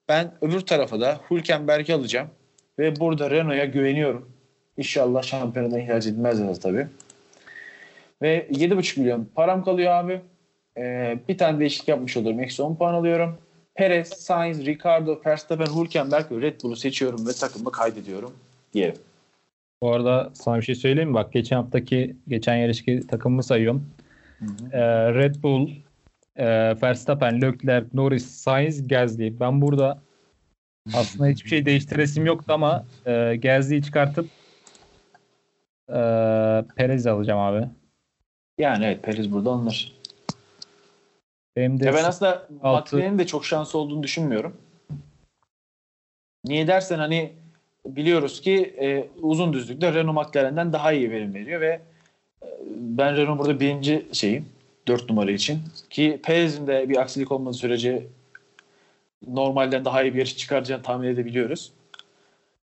ben 0.09 0.31
öbür 0.41 0.61
tarafa 0.61 1.01
da 1.01 1.19
Hülkenberg'i 1.31 1.93
alacağım. 1.93 2.29
Ve 2.79 2.99
burada 2.99 3.31
Renault'a 3.31 3.65
güveniyorum. 3.65 4.31
İnşallah 4.77 5.23
şampiyonada 5.23 5.79
ihraç 5.79 6.05
edilmezler 6.07 6.55
tabii. 6.55 6.87
Ve 8.21 8.47
7.5 8.51 8.99
milyon 8.99 9.29
param 9.35 9.63
kalıyor 9.63 9.91
abi. 9.91 10.21
Ee, 10.77 11.19
bir 11.27 11.37
tane 11.37 11.59
değişiklik 11.59 11.87
yapmış 11.87 12.17
olurum. 12.17 12.39
Eksi 12.39 12.61
10 12.63 12.75
puan 12.75 12.93
alıyorum. 12.93 13.37
Perez, 13.75 14.07
Sainz, 14.07 14.65
Ricardo, 14.65 15.21
Verstappen, 15.25 15.65
Hülkenberg 15.65 16.31
ve 16.31 16.41
Red 16.41 16.61
Bull'u 16.63 16.75
seçiyorum 16.75 17.27
ve 17.27 17.31
takımı 17.31 17.71
kaydediyorum 17.71 18.33
diyelim. 18.73 18.95
Bu 19.81 19.93
arada 19.93 20.29
sana 20.33 20.57
bir 20.57 20.61
şey 20.61 20.75
söyleyeyim 20.75 21.09
mi? 21.09 21.15
Bak 21.15 21.33
geçen 21.33 21.55
haftaki 21.55 22.15
geçen 22.27 22.55
yarışki 22.55 23.07
takımımı 23.07 23.43
sayıyorum. 23.43 23.85
Hı 24.39 24.45
hı. 24.45 24.69
Ee, 24.71 25.13
Red 25.13 25.35
Bull, 25.43 25.69
e, 26.35 26.45
Verstappen, 26.81 27.41
Leclerc, 27.41 27.87
Norris, 27.93 28.25
Sainz, 28.25 28.87
Gasly. 28.87 29.39
Ben 29.39 29.61
burada 29.61 30.01
aslında 30.93 31.29
hiçbir 31.29 31.49
şey 31.49 31.65
değiştiresim 31.65 32.25
yoktu 32.25 32.53
ama 32.53 32.85
e, 33.05 33.35
Gasly'yi 33.35 33.83
çıkartıp 33.83 34.25
e, 35.89 35.99
Perez 36.75 37.07
alacağım 37.07 37.39
abi. 37.39 37.67
Yani 38.57 38.85
evet 38.85 39.03
Perez 39.03 39.31
burada 39.31 39.49
alınır. 39.49 39.94
Benim 41.55 41.79
de 41.79 41.85
Ya 41.85 41.93
ben 41.93 42.03
aslında 42.03 42.47
McLaren'in 42.63 43.19
de 43.19 43.27
çok 43.27 43.45
şansı 43.45 43.77
olduğunu 43.77 44.03
düşünmüyorum. 44.03 44.57
Niye 46.45 46.67
dersen 46.67 46.99
hani 46.99 47.33
biliyoruz 47.85 48.41
ki 48.41 48.75
e, 48.81 49.07
uzun 49.21 49.53
düzlükte 49.53 49.93
Renault 49.93 50.27
McLaren'den 50.27 50.73
daha 50.73 50.91
iyi 50.91 51.11
verim 51.11 51.33
veriyor 51.33 51.61
ve 51.61 51.81
e, 52.43 52.47
ben 52.75 53.17
Renault 53.17 53.39
burada 53.39 53.59
birinci 53.59 54.05
şeyim 54.13 54.45
4 54.87 55.09
numara 55.09 55.31
için 55.31 55.59
ki 55.89 56.19
Perez'in 56.23 56.67
de 56.67 56.89
bir 56.89 56.97
aksilik 56.97 57.31
olmadığı 57.31 57.57
sürece 57.57 58.07
normalden 59.27 59.85
daha 59.85 60.03
iyi 60.03 60.13
bir 60.13 60.19
yarış 60.19 60.37
çıkaracağını 60.37 60.83
tahmin 60.83 61.07
edebiliyoruz. 61.07 61.71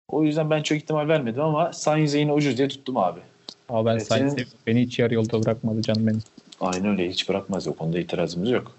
O 0.08 0.24
yüzden 0.24 0.50
ben 0.50 0.62
çok 0.62 0.78
ihtimal 0.78 1.08
vermedim 1.08 1.42
ama 1.42 1.72
Sainz'e 1.72 2.18
yine 2.18 2.32
ucuz 2.32 2.58
diye 2.58 2.68
tuttum 2.68 2.96
abi. 2.96 3.20
Ama 3.68 3.86
ben 3.86 3.92
Evet, 3.92 4.06
Sainz 4.06 4.34
senin-. 4.34 4.46
Beni 4.66 4.82
hiç 4.82 4.98
yarı 4.98 5.14
yolda 5.14 5.42
bırakmadı 5.42 5.82
canım 5.82 6.06
benim. 6.06 6.22
Aynen 6.64 6.86
öyle 6.86 7.08
hiç 7.08 7.28
bırakmaz 7.28 7.68
o 7.68 7.74
konuda 7.74 7.98
itirazımız 7.98 8.50
yok. 8.50 8.72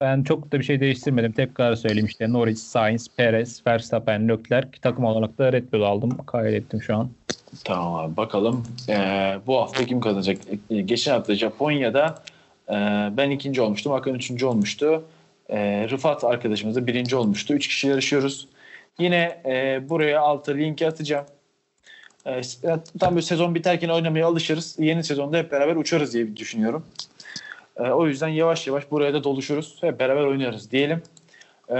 Ben 0.00 0.22
çok 0.22 0.52
da 0.52 0.58
bir 0.58 0.64
şey 0.64 0.80
değiştirmedim. 0.80 1.32
Tekrar 1.32 1.74
söyleyeyim 1.76 2.06
işte 2.06 2.32
Norris, 2.32 2.62
Sainz, 2.62 3.08
Perez, 3.16 3.66
Verstappen, 3.66 4.28
Leclerc. 4.28 4.68
Takım 4.82 5.04
olarak 5.04 5.38
da 5.38 5.52
Red 5.52 5.72
Bull 5.72 5.82
aldım. 5.82 6.18
Kaydettim 6.26 6.82
şu 6.82 6.96
an. 6.96 7.10
Tamam 7.64 7.94
abi 7.94 8.16
bakalım 8.16 8.64
Ee, 8.88 9.38
bu 9.46 9.56
hafta 9.56 9.86
kim 9.86 10.00
kazanacak? 10.00 10.38
Ee, 10.70 10.80
geçen 10.80 11.12
hafta 11.12 11.34
Japonya'da 11.34 12.22
e, 12.68 12.74
ben 13.16 13.30
ikinci 13.30 13.60
olmuştum. 13.60 13.92
Hakan 13.92 14.14
üçüncü 14.14 14.46
olmuştu. 14.46 15.04
Ee, 15.50 15.86
Rıfat 15.90 16.24
arkadaşımız 16.24 16.76
da 16.76 16.86
birinci 16.86 17.16
olmuştu. 17.16 17.54
Üç 17.54 17.68
kişi 17.68 17.88
yarışıyoruz. 17.88 18.48
Yine 18.98 19.42
e, 19.46 19.88
buraya 19.88 20.20
alta 20.20 20.52
linki 20.52 20.86
atacağım. 20.86 21.26
Tam 23.00 23.14
böyle 23.14 23.22
sezon 23.22 23.54
biterken 23.54 23.88
oynamaya 23.88 24.26
alışırız. 24.26 24.76
Yeni 24.78 25.04
sezonda 25.04 25.36
hep 25.36 25.52
beraber 25.52 25.76
uçarız 25.76 26.14
diye 26.14 26.36
düşünüyorum. 26.36 26.84
Ee, 27.76 27.82
o 27.82 28.06
yüzden 28.06 28.28
yavaş 28.28 28.66
yavaş 28.66 28.90
buraya 28.90 29.14
da 29.14 29.24
doluşuruz. 29.24 29.78
Hep 29.80 30.00
beraber 30.00 30.22
oynarız 30.22 30.70
diyelim. 30.70 31.02
Ee, 31.70 31.74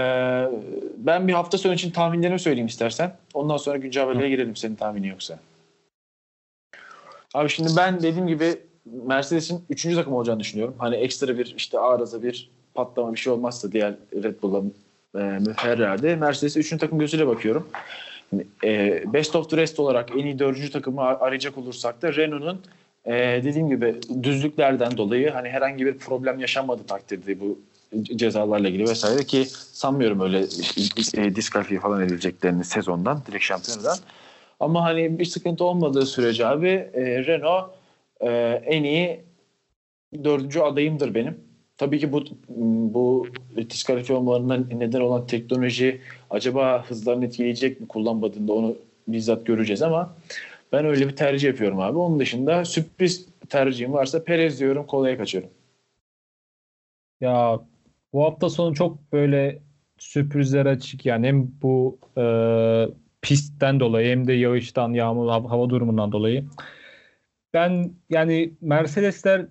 ben 0.97 1.27
bir 1.27 1.33
hafta 1.33 1.57
sonu 1.57 1.73
için 1.73 1.91
tahminlerimi 1.91 2.39
söyleyeyim 2.39 2.67
istersen. 2.67 3.15
Ondan 3.33 3.57
sonra 3.57 3.77
güncel 3.77 4.03
haberlere 4.03 4.29
girelim 4.29 4.55
senin 4.55 4.75
tahmini 4.75 5.07
yoksa. 5.07 5.39
Abi 7.33 7.49
şimdi 7.49 7.69
ben 7.77 8.01
dediğim 8.01 8.27
gibi 8.27 8.57
Mercedes'in 8.85 9.65
3. 9.69 9.83
takım 9.83 10.13
olacağını 10.13 10.39
düşünüyorum. 10.39 10.75
Hani 10.77 10.95
ekstra 10.95 11.37
bir 11.37 11.53
işte 11.57 11.79
arıza 11.79 12.23
bir 12.23 12.49
patlama 12.73 13.13
bir 13.13 13.19
şey 13.19 13.33
olmazsa 13.33 13.71
diğer 13.71 13.95
Red 14.23 14.41
Bull'a 14.41 14.61
e, 15.15 15.39
Ferrari'de 15.57 16.15
Mercedes'e 16.15 16.59
3. 16.59 16.77
takım 16.77 16.99
gözüyle 16.99 17.27
bakıyorum. 17.27 17.67
E, 18.63 19.03
best 19.13 19.35
of 19.35 19.49
the 19.49 19.57
rest 19.57 19.79
olarak 19.79 20.11
en 20.11 20.25
iyi 20.25 20.39
4. 20.39 20.71
takımı 20.73 21.01
ar- 21.01 21.17
arayacak 21.27 21.57
olursak 21.57 22.01
da 22.01 22.15
Renault'un 22.15 22.61
e, 23.05 23.13
dediğim 23.43 23.69
gibi 23.69 23.95
düzlüklerden 24.23 24.97
dolayı 24.97 25.29
hani 25.29 25.49
herhangi 25.49 25.85
bir 25.85 25.97
problem 25.97 26.39
yaşanmadı 26.39 26.83
takdirde 26.87 27.39
bu 27.39 27.59
cezalarla 28.03 28.67
ilgili 28.69 28.89
vesaire 28.89 29.23
ki 29.23 29.45
sanmıyorum 29.71 30.19
öyle 30.21 30.39
e, 31.17 31.35
diskalifiye 31.35 31.79
falan 31.79 32.01
edileceklerini 32.01 32.63
sezondan 32.63 33.21
direkt 33.27 33.43
şampiyonadan. 33.43 33.97
Ama 34.59 34.83
hani 34.83 35.19
bir 35.19 35.25
sıkıntı 35.25 35.63
olmadığı 35.63 36.05
sürece 36.05 36.47
abi 36.47 36.67
e, 36.93 37.25
Renault 37.25 37.69
e, 38.21 38.29
en 38.65 38.83
iyi 38.83 39.19
dördüncü 40.23 40.59
adayımdır 40.59 41.15
benim. 41.15 41.37
Tabii 41.77 41.99
ki 41.99 42.11
bu 42.11 42.23
bu 42.93 43.27
diskalifiye 43.69 44.17
olmalarına 44.17 44.57
neden 44.57 45.01
olan 45.01 45.27
teknoloji 45.27 46.01
acaba 46.29 46.85
hızlarını 46.89 47.25
etkileyecek 47.25 47.81
mi 47.81 47.87
kullanmadığında 47.87 48.53
onu 48.53 48.75
bizzat 49.07 49.45
göreceğiz 49.45 49.81
ama 49.81 50.15
ben 50.71 50.85
öyle 50.85 51.07
bir 51.07 51.15
tercih 51.15 51.47
yapıyorum 51.47 51.79
abi. 51.79 51.97
Onun 51.97 52.19
dışında 52.19 52.65
sürpriz 52.65 53.25
tercihim 53.49 53.93
varsa 53.93 54.23
Perez 54.23 54.59
diyorum 54.59 54.85
kolaya 54.85 55.17
kaçıyorum. 55.17 55.49
Ya 57.21 57.59
bu 58.13 58.23
hafta 58.23 58.49
sonu 58.49 58.75
çok 58.75 59.13
böyle 59.13 59.59
sürprizler 59.97 60.65
açık 60.65 61.05
yani 61.05 61.27
hem 61.27 61.51
bu 61.61 61.99
e, 62.17 62.23
pistten 63.21 63.79
dolayı 63.79 64.11
hem 64.11 64.27
de 64.27 64.33
yağıştan, 64.33 64.93
yağmur, 64.93 65.29
hava, 65.29 65.69
durumundan 65.69 66.11
dolayı. 66.11 66.45
Ben 67.53 67.91
yani 68.09 68.53
Mercedesler 68.61 69.45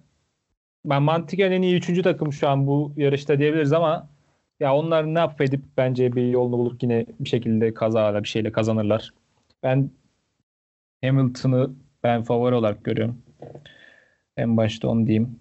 ben 0.86 1.02
mantıken 1.02 1.52
en 1.52 1.62
iyi 1.62 1.76
üçüncü 1.76 2.02
takım 2.02 2.32
şu 2.32 2.48
an 2.48 2.66
bu 2.66 2.92
yarışta 2.96 3.38
diyebiliriz 3.38 3.72
ama 3.72 4.08
ya 4.60 4.74
onlar 4.74 5.14
ne 5.14 5.20
affedip 5.20 5.60
bence 5.76 6.16
bir 6.16 6.26
yolunu 6.28 6.58
bulup 6.58 6.82
yine 6.82 7.06
bir 7.20 7.28
şekilde 7.28 7.74
kazayla 7.74 8.22
bir 8.22 8.28
şeyle 8.28 8.52
kazanırlar. 8.52 9.12
Ben 9.62 9.90
Hamilton'ı 11.04 11.70
ben 12.02 12.22
favori 12.22 12.54
olarak 12.54 12.84
görüyorum. 12.84 13.22
En 14.36 14.56
başta 14.56 14.88
onu 14.88 15.06
diyeyim. 15.06 15.40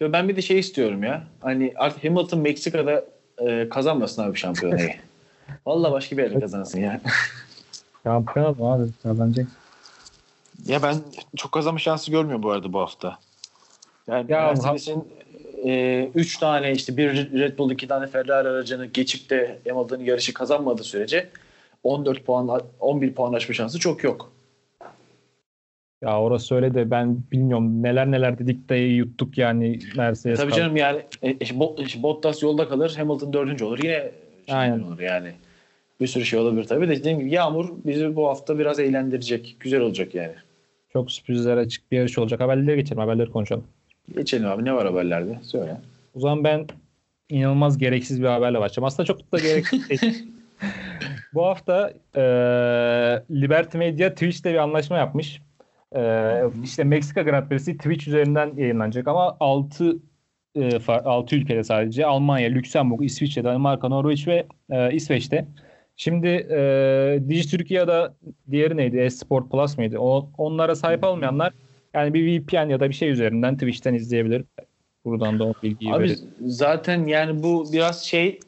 Ya 0.00 0.12
ben 0.12 0.28
bir 0.28 0.36
de 0.36 0.42
şey 0.42 0.58
istiyorum 0.58 1.02
ya. 1.02 1.24
Hani 1.40 1.72
artık 1.76 2.04
Hamilton 2.04 2.40
Meksika'da 2.40 3.04
e, 3.38 3.68
kazanmasın 3.68 4.22
abi 4.22 4.38
şampiyonayı. 4.38 4.92
Vallahi 5.66 5.92
başka 5.92 6.16
bir 6.16 6.22
yerde 6.22 6.40
kazansın 6.40 6.80
ya. 6.80 7.00
Şampiyon 8.04 8.56
abi 8.60 8.90
kazanacak? 9.02 9.46
Ya 10.66 10.82
ben 10.82 10.96
çok 11.36 11.52
kazanma 11.52 11.78
şansı 11.78 12.10
görmüyorum 12.10 12.42
bu 12.42 12.50
arada 12.50 12.72
bu 12.72 12.80
hafta. 12.80 13.18
Yani 14.10 14.32
Ya 14.32 14.46
Mercedes'in 14.46 15.04
3 16.14 16.38
tane 16.38 16.72
işte 16.72 16.96
bir 16.96 17.08
Red 17.40 17.58
Bull 17.58 17.70
iki 17.70 17.88
tane 17.88 18.06
Ferrari 18.06 18.48
aracını 18.48 18.86
geçip 18.86 19.30
de 19.30 19.58
Hamilton'ın 19.68 20.04
yarışı 20.04 20.34
kazanmadığı 20.34 20.84
sürece 20.84 21.28
14 21.82 22.24
puan 22.24 22.60
11 22.80 23.14
puan 23.14 23.32
aşma 23.32 23.54
şansı 23.54 23.78
çok 23.78 24.04
yok. 24.04 24.32
Ya 26.02 26.20
orası 26.20 26.54
öyle 26.54 26.74
de 26.74 26.90
ben 26.90 27.22
bilmiyorum 27.32 27.82
neler 27.82 28.10
neler 28.10 28.38
dedik 28.38 28.68
de 28.68 28.74
yuttuk 28.76 29.38
yani 29.38 29.78
Mercedes. 29.96 30.38
Tabii 30.38 30.50
kal- 30.50 30.58
canım 30.58 30.76
yani 30.76 31.02
e, 31.22 31.32
işte 31.32 32.02
Bottas 32.02 32.42
yolda 32.42 32.68
kalır, 32.68 32.94
Hamilton 32.96 33.32
dördüncü 33.32 33.64
olur. 33.64 33.78
Yine 33.82 34.10
şampiyon 34.46 34.72
Aynen. 34.72 34.82
olur 34.82 35.00
yani. 35.00 35.32
Bir 36.00 36.06
sürü 36.06 36.24
şey 36.24 36.38
olabilir 36.38 36.64
tabii 36.64 36.88
de 36.88 36.96
dediğim 36.96 37.18
gibi 37.18 37.30
Yağmur 37.30 37.68
bizi 37.84 38.16
bu 38.16 38.28
hafta 38.28 38.58
biraz 38.58 38.78
eğlendirecek. 38.78 39.56
Güzel 39.60 39.80
olacak 39.80 40.14
yani. 40.14 40.34
Çok 40.92 41.12
sürprizler 41.12 41.56
açık 41.56 41.92
bir 41.92 41.96
yarış 41.96 42.18
olacak. 42.18 42.40
Haberleri 42.40 42.76
geçelim. 42.76 42.98
Haberleri 42.98 43.30
konuşalım. 43.30 43.64
Geçelim 44.14 44.46
abi 44.46 44.64
ne 44.64 44.74
var 44.74 44.86
haberlerde? 44.86 45.38
Söyle. 45.42 45.80
O 46.14 46.20
zaman 46.20 46.44
ben 46.44 46.66
inanılmaz 47.28 47.78
gereksiz 47.78 48.22
bir 48.22 48.26
haberle 48.26 48.60
başlayacağım. 48.60 48.84
Aslında 48.84 49.06
çok 49.06 49.32
da 49.32 49.38
gereksiz 49.38 49.90
değil. 50.02 50.28
Bu 51.34 51.46
hafta 51.46 51.92
e, 52.16 52.22
Liberty 53.30 53.78
Media 53.78 54.10
Twitch'le 54.10 54.44
bir 54.44 54.54
anlaşma 54.54 54.98
yapmış. 54.98 55.42
E, 55.96 56.42
işte 56.64 56.84
Meksika 56.84 57.22
Grand 57.22 57.48
Prix'si 57.48 57.76
Twitch 57.76 58.08
üzerinden 58.08 58.52
yayınlanacak 58.56 59.08
ama 59.08 59.36
6 59.40 59.96
6 60.88 61.36
ülkede 61.36 61.64
sadece 61.64 62.06
Almanya, 62.06 62.48
Lüksemburg, 62.50 63.04
İsviçre, 63.04 63.44
Danimarka, 63.44 63.88
Norveç 63.88 64.28
ve 64.28 64.46
e, 64.70 64.92
İsveç'te. 64.92 65.46
Şimdi 65.96 66.28
e, 66.28 67.22
Dijitürkiye'de 67.28 68.10
diğeri 68.50 68.76
neydi? 68.76 68.96
Esport 68.96 69.50
Plus 69.50 69.78
mıydı? 69.78 69.98
O, 69.98 70.30
onlara 70.38 70.74
sahip 70.74 71.04
olmayanlar 71.04 71.52
yani 71.94 72.14
bir 72.14 72.40
VPN 72.40 72.68
ya 72.68 72.80
da 72.80 72.88
bir 72.88 72.94
şey 72.94 73.10
üzerinden 73.10 73.54
Twitch'ten 73.54 73.94
izleyebilir. 73.94 74.44
Buradan 75.04 75.38
da 75.38 75.44
o 75.44 75.54
bilgiyi 75.62 75.92
Abi 75.92 76.02
verelim. 76.04 76.30
zaten 76.46 77.06
yani 77.06 77.42
bu 77.42 77.72
biraz 77.72 78.04
şey 78.04 78.40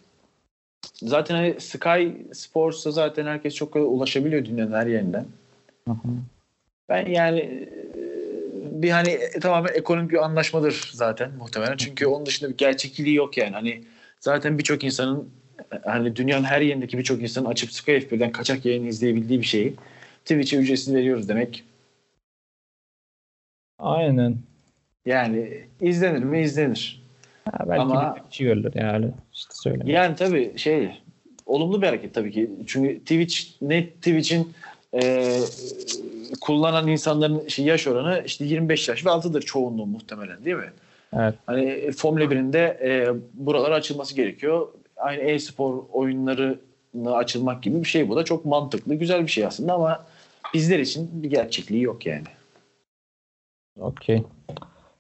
zaten 1.02 1.34
hani 1.34 1.60
Sky 1.60 2.08
Sports'a 2.32 2.90
zaten 2.90 3.26
herkes 3.26 3.54
çok 3.54 3.72
kolay 3.72 3.86
ulaşabiliyor 3.86 4.44
dünyanın 4.44 4.72
her 4.72 4.86
yerinden. 4.86 5.26
Hı 5.88 5.92
hı. 5.92 6.08
Ben 6.88 7.06
yani 7.06 7.40
e, 7.40 7.68
bir 8.82 8.90
hani 8.90 9.18
tamamen 9.40 9.74
ekonomik 9.74 10.10
bir 10.10 10.24
anlaşmadır 10.24 10.90
zaten 10.92 11.30
muhtemelen. 11.38 11.76
Çünkü 11.76 12.06
onun 12.06 12.26
dışında 12.26 12.50
bir 12.50 12.56
gerçekliği 12.56 13.14
yok 13.14 13.36
yani. 13.36 13.52
Hani 13.52 13.84
zaten 14.20 14.58
birçok 14.58 14.84
insanın 14.84 15.28
hani 15.84 16.16
dünyanın 16.16 16.44
her 16.44 16.60
yerindeki 16.60 16.98
birçok 16.98 17.22
insanın 17.22 17.46
açıp 17.46 17.72
Sky 17.72 17.92
F1'den 17.92 18.32
kaçak 18.32 18.64
yayını 18.64 18.88
izleyebildiği 18.88 19.40
bir 19.40 19.46
şeyi 19.46 19.74
Twitch'e 20.24 20.56
ücretsiz 20.56 20.94
veriyoruz 20.94 21.28
demek. 21.28 21.64
Aynen. 23.82 24.36
Yani 25.06 25.64
izlenir 25.80 26.22
mi? 26.22 26.40
izlenir. 26.40 27.02
Ha, 27.50 27.64
belki 27.68 27.82
Ama- 27.82 28.16
bir 28.30 28.34
şey 28.34 28.46
görülür 28.46 28.72
yani. 28.74 29.06
İşte 29.32 29.54
söyle. 29.54 29.92
Yani 29.92 30.16
tabii 30.16 30.58
şey 30.58 30.90
olumlu 31.46 31.82
bir 31.82 31.86
hareket 31.86 32.14
tabii 32.14 32.32
ki. 32.32 32.50
Çünkü 32.66 32.98
Twitch 32.98 33.36
ne 33.62 33.86
Twitch'in 33.86 34.52
e, 35.02 35.38
kullanan 36.40 36.88
insanların 36.88 37.48
şey 37.48 37.64
yaş 37.64 37.86
oranı 37.86 38.22
işte 38.26 38.44
25 38.44 38.88
yaş 38.88 39.06
ve 39.06 39.10
altıdır 39.10 39.42
çoğunluğu 39.42 39.86
muhtemelen 39.86 40.44
değil 40.44 40.56
mi? 40.56 40.72
Evet. 41.16 41.34
Hani 41.46 41.92
Formula 41.92 42.24
1'in 42.24 42.52
de 42.52 42.78
e, 42.82 43.08
buralara 43.34 43.74
açılması 43.74 44.16
gerekiyor. 44.16 44.68
Aynı 44.96 45.22
e-spor 45.22 45.82
oyunlarına 45.92 47.12
açılmak 47.12 47.62
gibi 47.62 47.80
bir 47.80 47.88
şey 47.88 48.08
bu 48.08 48.16
da 48.16 48.24
çok 48.24 48.44
mantıklı, 48.44 48.94
güzel 48.94 49.22
bir 49.22 49.30
şey 49.30 49.46
aslında 49.46 49.72
ama 49.74 50.06
bizler 50.54 50.78
için 50.78 51.10
bir 51.12 51.30
gerçekliği 51.30 51.82
yok 51.82 52.06
yani. 52.06 52.24
Okey. 53.80 54.22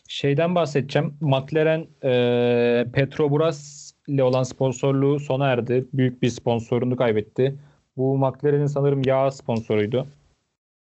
şeyden 0.08 0.54
bahsedeceğim. 0.54 1.14
McLaren 1.20 1.86
e, 2.04 2.86
Petrobras 2.92 3.92
ile 4.08 4.24
olan 4.24 4.42
sponsorluğu 4.42 5.20
sona 5.20 5.48
erdi. 5.48 5.84
Büyük 5.92 6.22
bir 6.22 6.28
sponsorunu 6.28 6.96
kaybetti. 6.96 7.54
Bu 7.96 8.18
McLaren'in 8.18 8.66
sanırım 8.66 9.02
yağ 9.06 9.30
sponsoruydu. 9.30 10.06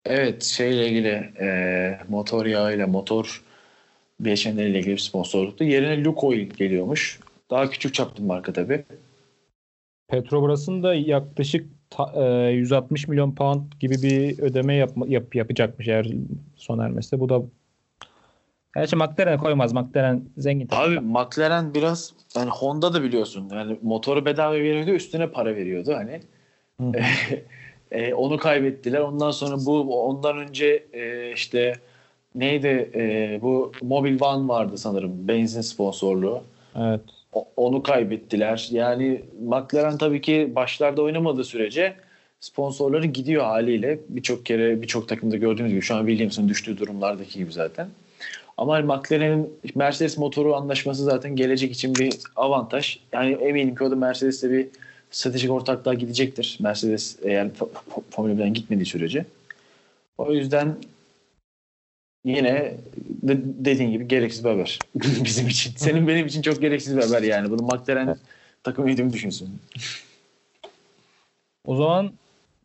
Evet 0.06 0.42
şeyle 0.42 0.88
ilgili 0.88 1.32
e, 1.40 1.98
motor 2.08 2.46
yağıyla 2.46 2.86
motor 2.86 3.42
bileşenleriyle 4.20 4.78
ilgili 4.78 4.92
bir 4.92 4.98
sponsorluktu. 4.98 5.64
Yerine 5.64 6.04
Lukoil 6.04 6.50
geliyormuş. 6.50 7.20
Daha 7.50 7.70
küçük 7.70 7.94
çaplı 7.94 8.24
marka 8.24 8.52
tabii. 8.52 8.84
Petrobras'ın 10.08 10.82
da 10.82 10.94
yaklaşık 10.94 11.66
ta, 11.90 12.12
e, 12.16 12.50
160 12.52 13.08
milyon 13.08 13.34
pound 13.34 13.72
gibi 13.80 13.94
bir 14.02 14.38
ödeme 14.38 14.74
yap, 14.74 14.90
yap, 15.06 15.34
yapacakmış 15.34 15.88
eğer 15.88 16.06
sona 16.56 16.84
ermezse. 16.84 17.20
Bu 17.20 17.28
da 17.28 17.42
Gerçi 18.76 18.96
McLaren'e 18.96 19.36
koymaz. 19.36 19.72
McLaren 19.72 20.22
zengin. 20.36 20.68
Abi 20.70 21.00
McLaren 21.00 21.74
biraz 21.74 22.12
yani 22.36 22.50
Honda 22.50 22.94
da 22.94 23.02
biliyorsun. 23.02 23.48
Yani 23.52 23.78
motoru 23.82 24.24
bedava 24.24 24.54
veriyordu 24.54 24.90
üstüne 24.90 25.26
para 25.26 25.56
veriyordu 25.56 25.94
hani. 25.94 26.20
e, 27.90 28.14
onu 28.14 28.38
kaybettiler. 28.38 29.00
Ondan 29.00 29.30
sonra 29.30 29.56
bu 29.66 30.04
ondan 30.06 30.38
önce 30.38 30.84
e, 30.92 31.32
işte 31.32 31.74
neydi 32.34 32.90
e, 32.94 33.38
bu 33.42 33.72
Mobil 33.82 34.20
One 34.20 34.48
vardı 34.48 34.78
sanırım 34.78 35.28
benzin 35.28 35.60
sponsorluğu. 35.60 36.42
Evet. 36.76 37.00
O, 37.32 37.48
onu 37.56 37.82
kaybettiler. 37.82 38.68
Yani 38.70 39.22
McLaren 39.42 39.98
tabii 39.98 40.20
ki 40.20 40.52
başlarda 40.54 41.02
oynamadığı 41.02 41.44
sürece 41.44 41.94
sponsorları 42.40 43.06
gidiyor 43.06 43.44
haliyle. 43.44 43.98
Birçok 44.08 44.46
kere 44.46 44.82
birçok 44.82 45.08
takımda 45.08 45.36
gördüğünüz 45.36 45.70
gibi 45.70 45.82
şu 45.82 45.94
an 45.94 46.06
Williams'ın 46.06 46.48
düştüğü 46.48 46.78
durumlardaki 46.78 47.38
gibi 47.38 47.52
zaten. 47.52 47.88
Ama 48.56 48.80
McLaren'in 48.80 49.52
Mercedes 49.74 50.18
motoru 50.18 50.54
anlaşması 50.54 51.04
zaten 51.04 51.36
gelecek 51.36 51.72
için 51.72 51.98
bir 51.98 52.14
avantaj. 52.36 52.98
Yani 53.12 53.32
eminim 53.32 53.74
ki 53.74 53.84
o 53.84 53.90
da 53.90 53.96
Mercedes'te 53.96 54.50
bir 54.50 54.66
stratejik 55.10 55.50
ortaklığa 55.50 55.94
gidecektir. 55.94 56.58
Mercedes 56.60 57.18
eğer 57.22 57.50
Formula 58.10 58.34
1'den 58.34 58.54
gitmediği 58.54 58.86
sürece. 58.86 59.26
O 60.18 60.32
yüzden 60.32 60.76
yine 62.24 62.74
de 63.22 63.38
dediğin 63.44 63.90
gibi 63.90 64.08
gereksiz 64.08 64.44
bir 64.44 64.50
haber 64.50 64.78
bizim 65.24 65.48
için. 65.48 65.72
Senin 65.76 66.08
benim 66.08 66.26
için 66.26 66.42
çok 66.42 66.60
gereksiz 66.60 66.96
bir 66.96 67.02
haber 67.02 67.22
yani. 67.22 67.50
Bunu 67.50 67.62
McLaren 67.62 68.16
takım 68.62 68.86
yönetimi 68.86 69.12
düşünsün. 69.12 69.48
O 71.66 71.76
zaman 71.76 72.12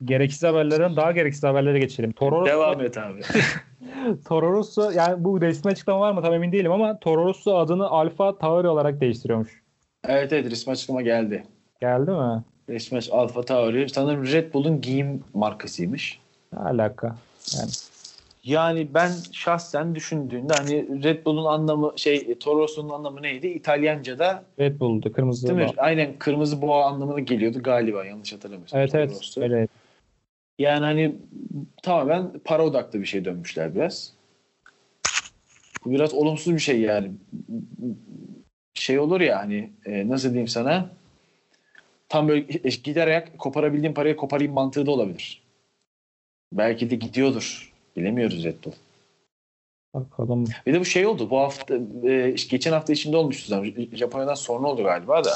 gereksiz 0.05 0.43
haberlerden 0.43 0.95
daha 0.95 1.11
gereksiz 1.11 1.43
haberlere 1.43 1.79
geçelim. 1.79 2.11
Toro 2.11 2.45
Devam 2.45 2.81
et 2.81 2.97
abi. 2.97 3.21
Toro 4.27 4.51
Rosso 4.51 4.91
yani 4.91 5.23
bu 5.23 5.41
resmi 5.41 5.71
açıklama 5.71 5.99
var 5.99 6.11
mı 6.11 6.21
tam 6.21 6.33
emin 6.33 6.51
değilim 6.51 6.71
ama 6.71 6.99
Toro 6.99 7.25
Rosso 7.25 7.57
adını 7.57 7.87
Alfa 7.87 8.37
Tauri 8.37 8.67
olarak 8.67 9.01
değiştiriyormuş. 9.01 9.61
Evet 10.07 10.33
evet 10.33 10.51
resmi 10.51 10.71
açıklama 10.71 11.01
geldi. 11.01 11.43
Geldi 11.81 12.11
mi? 12.11 12.43
Resmi 12.69 12.99
Alfa 13.11 13.43
Tauri 13.43 13.89
sanırım 13.89 14.25
Red 14.25 14.53
Bull'un 14.53 14.81
giyim 14.81 15.23
markasıymış. 15.33 16.19
Ne 16.53 16.59
alaka? 16.59 17.15
Yani 17.57 17.71
yani 18.43 18.87
ben 18.93 19.11
şahsen 19.31 19.95
düşündüğünde 19.95 20.53
hani 20.53 21.03
Red 21.03 21.25
Bull'un 21.25 21.45
anlamı 21.45 21.93
şey 21.95 22.35
Toro 22.39 22.59
Rosso'nun 22.59 22.89
anlamı 22.89 23.21
neydi? 23.21 23.47
İtalyanca'da 23.47 24.43
Red 24.59 24.79
Bull'du 24.79 25.11
kırmızı. 25.11 25.47
Değil 25.47 25.59
mi? 25.59 25.73
Aynen 25.77 26.13
kırmızı 26.19 26.61
boğa 26.61 26.85
anlamına 26.85 27.19
geliyordu 27.19 27.59
galiba 27.63 28.05
yanlış 28.05 28.33
hatırlamıyorsam. 28.33 28.79
Evet 28.79 28.95
evet. 28.95 29.35
Öyle. 29.37 29.67
Yani 30.59 30.85
hani 30.85 31.15
tamamen 31.83 32.31
para 32.43 32.65
odaklı 32.65 32.99
bir 33.01 33.05
şey 33.05 33.25
dönmüşler 33.25 33.75
biraz. 33.75 34.13
Bu 35.85 35.91
biraz 35.91 36.13
olumsuz 36.13 36.53
bir 36.53 36.59
şey 36.59 36.81
yani. 36.81 37.11
Şey 38.73 38.99
olur 38.99 39.21
ya 39.21 39.39
hani 39.39 39.69
e, 39.85 40.09
nasıl 40.09 40.29
diyeyim 40.29 40.47
sana 40.47 40.89
tam 42.09 42.27
böyle 42.27 42.41
giderek 42.83 43.39
koparabildiğim 43.39 43.93
parayı 43.93 44.15
koparayım 44.15 44.53
mantığı 44.53 44.85
da 44.85 44.91
olabilir. 44.91 45.43
Belki 46.53 46.89
de 46.89 46.95
gidiyordur. 46.95 47.73
Bilemiyoruz 47.95 48.43
Red 48.43 48.63
Bull. 48.65 48.71
Bakalım. 49.93 50.45
Bir 50.65 50.73
de 50.73 50.79
bu 50.79 50.85
şey 50.85 51.05
oldu. 51.05 51.29
Bu 51.29 51.37
hafta 51.39 51.75
e, 52.03 52.35
geçen 52.49 52.71
hafta 52.71 52.93
içinde 52.93 53.17
olmuştu 53.17 53.47
zaten. 53.47 53.87
Japonya'dan 53.93 54.33
sonra 54.33 54.67
oldu 54.67 54.83
galiba 54.83 55.23
da. 55.23 55.31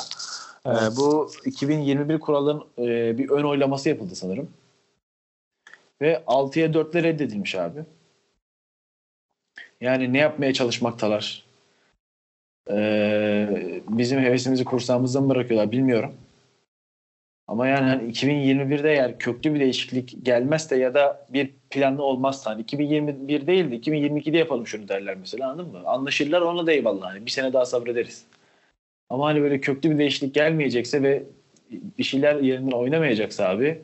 E, 0.65 0.69
evet. 0.69 0.93
E, 0.93 0.97
bu 0.97 1.31
2021 1.45 2.19
kuralların 2.19 2.63
e, 2.77 3.17
bir 3.17 3.29
ön 3.29 3.43
oylaması 3.43 3.89
yapıldı 3.89 4.15
sanırım. 4.15 4.49
Ve 6.01 6.23
6'ya 6.27 6.73
4'le 6.73 7.03
reddedilmiş 7.03 7.55
abi. 7.55 7.79
Yani 9.81 10.13
ne 10.13 10.17
yapmaya 10.17 10.53
çalışmaktalar? 10.53 11.43
Ee, 12.71 13.81
bizim 13.87 14.19
hevesimizi 14.19 14.65
kursağımızdan 14.65 15.23
mı 15.23 15.29
bırakıyorlar 15.29 15.71
bilmiyorum. 15.71 16.13
Ama 17.47 17.67
yani 17.67 17.89
hani 17.89 18.11
2021'de 18.11 18.91
eğer 18.91 19.17
köklü 19.19 19.53
bir 19.53 19.59
değişiklik 19.59 20.25
gelmezse 20.25 20.77
ya 20.77 20.93
da 20.93 21.27
bir 21.29 21.49
planlı 21.69 22.03
olmazsa 22.03 22.51
hani 22.51 22.61
2021 22.61 23.47
değil 23.47 23.71
de 23.71 23.75
2022'de 23.75 24.37
yapalım 24.37 24.67
şunu 24.67 24.87
derler 24.87 25.15
mesela 25.15 25.49
anladın 25.49 25.71
mı? 25.71 25.81
Anlaşırlar 25.85 26.41
ona 26.41 26.67
da 26.67 26.71
eyvallah 26.71 27.09
hani 27.11 27.25
bir 27.25 27.31
sene 27.31 27.53
daha 27.53 27.65
sabrederiz. 27.65 28.25
Ama 29.09 29.25
hani 29.25 29.41
böyle 29.41 29.61
köklü 29.61 29.91
bir 29.91 29.97
değişiklik 29.97 30.35
gelmeyecekse 30.35 31.03
ve 31.03 31.23
bir 31.71 32.03
şeyler 32.03 32.35
yerinden 32.35 32.71
oynamayacaksa 32.71 33.49
abi 33.49 33.81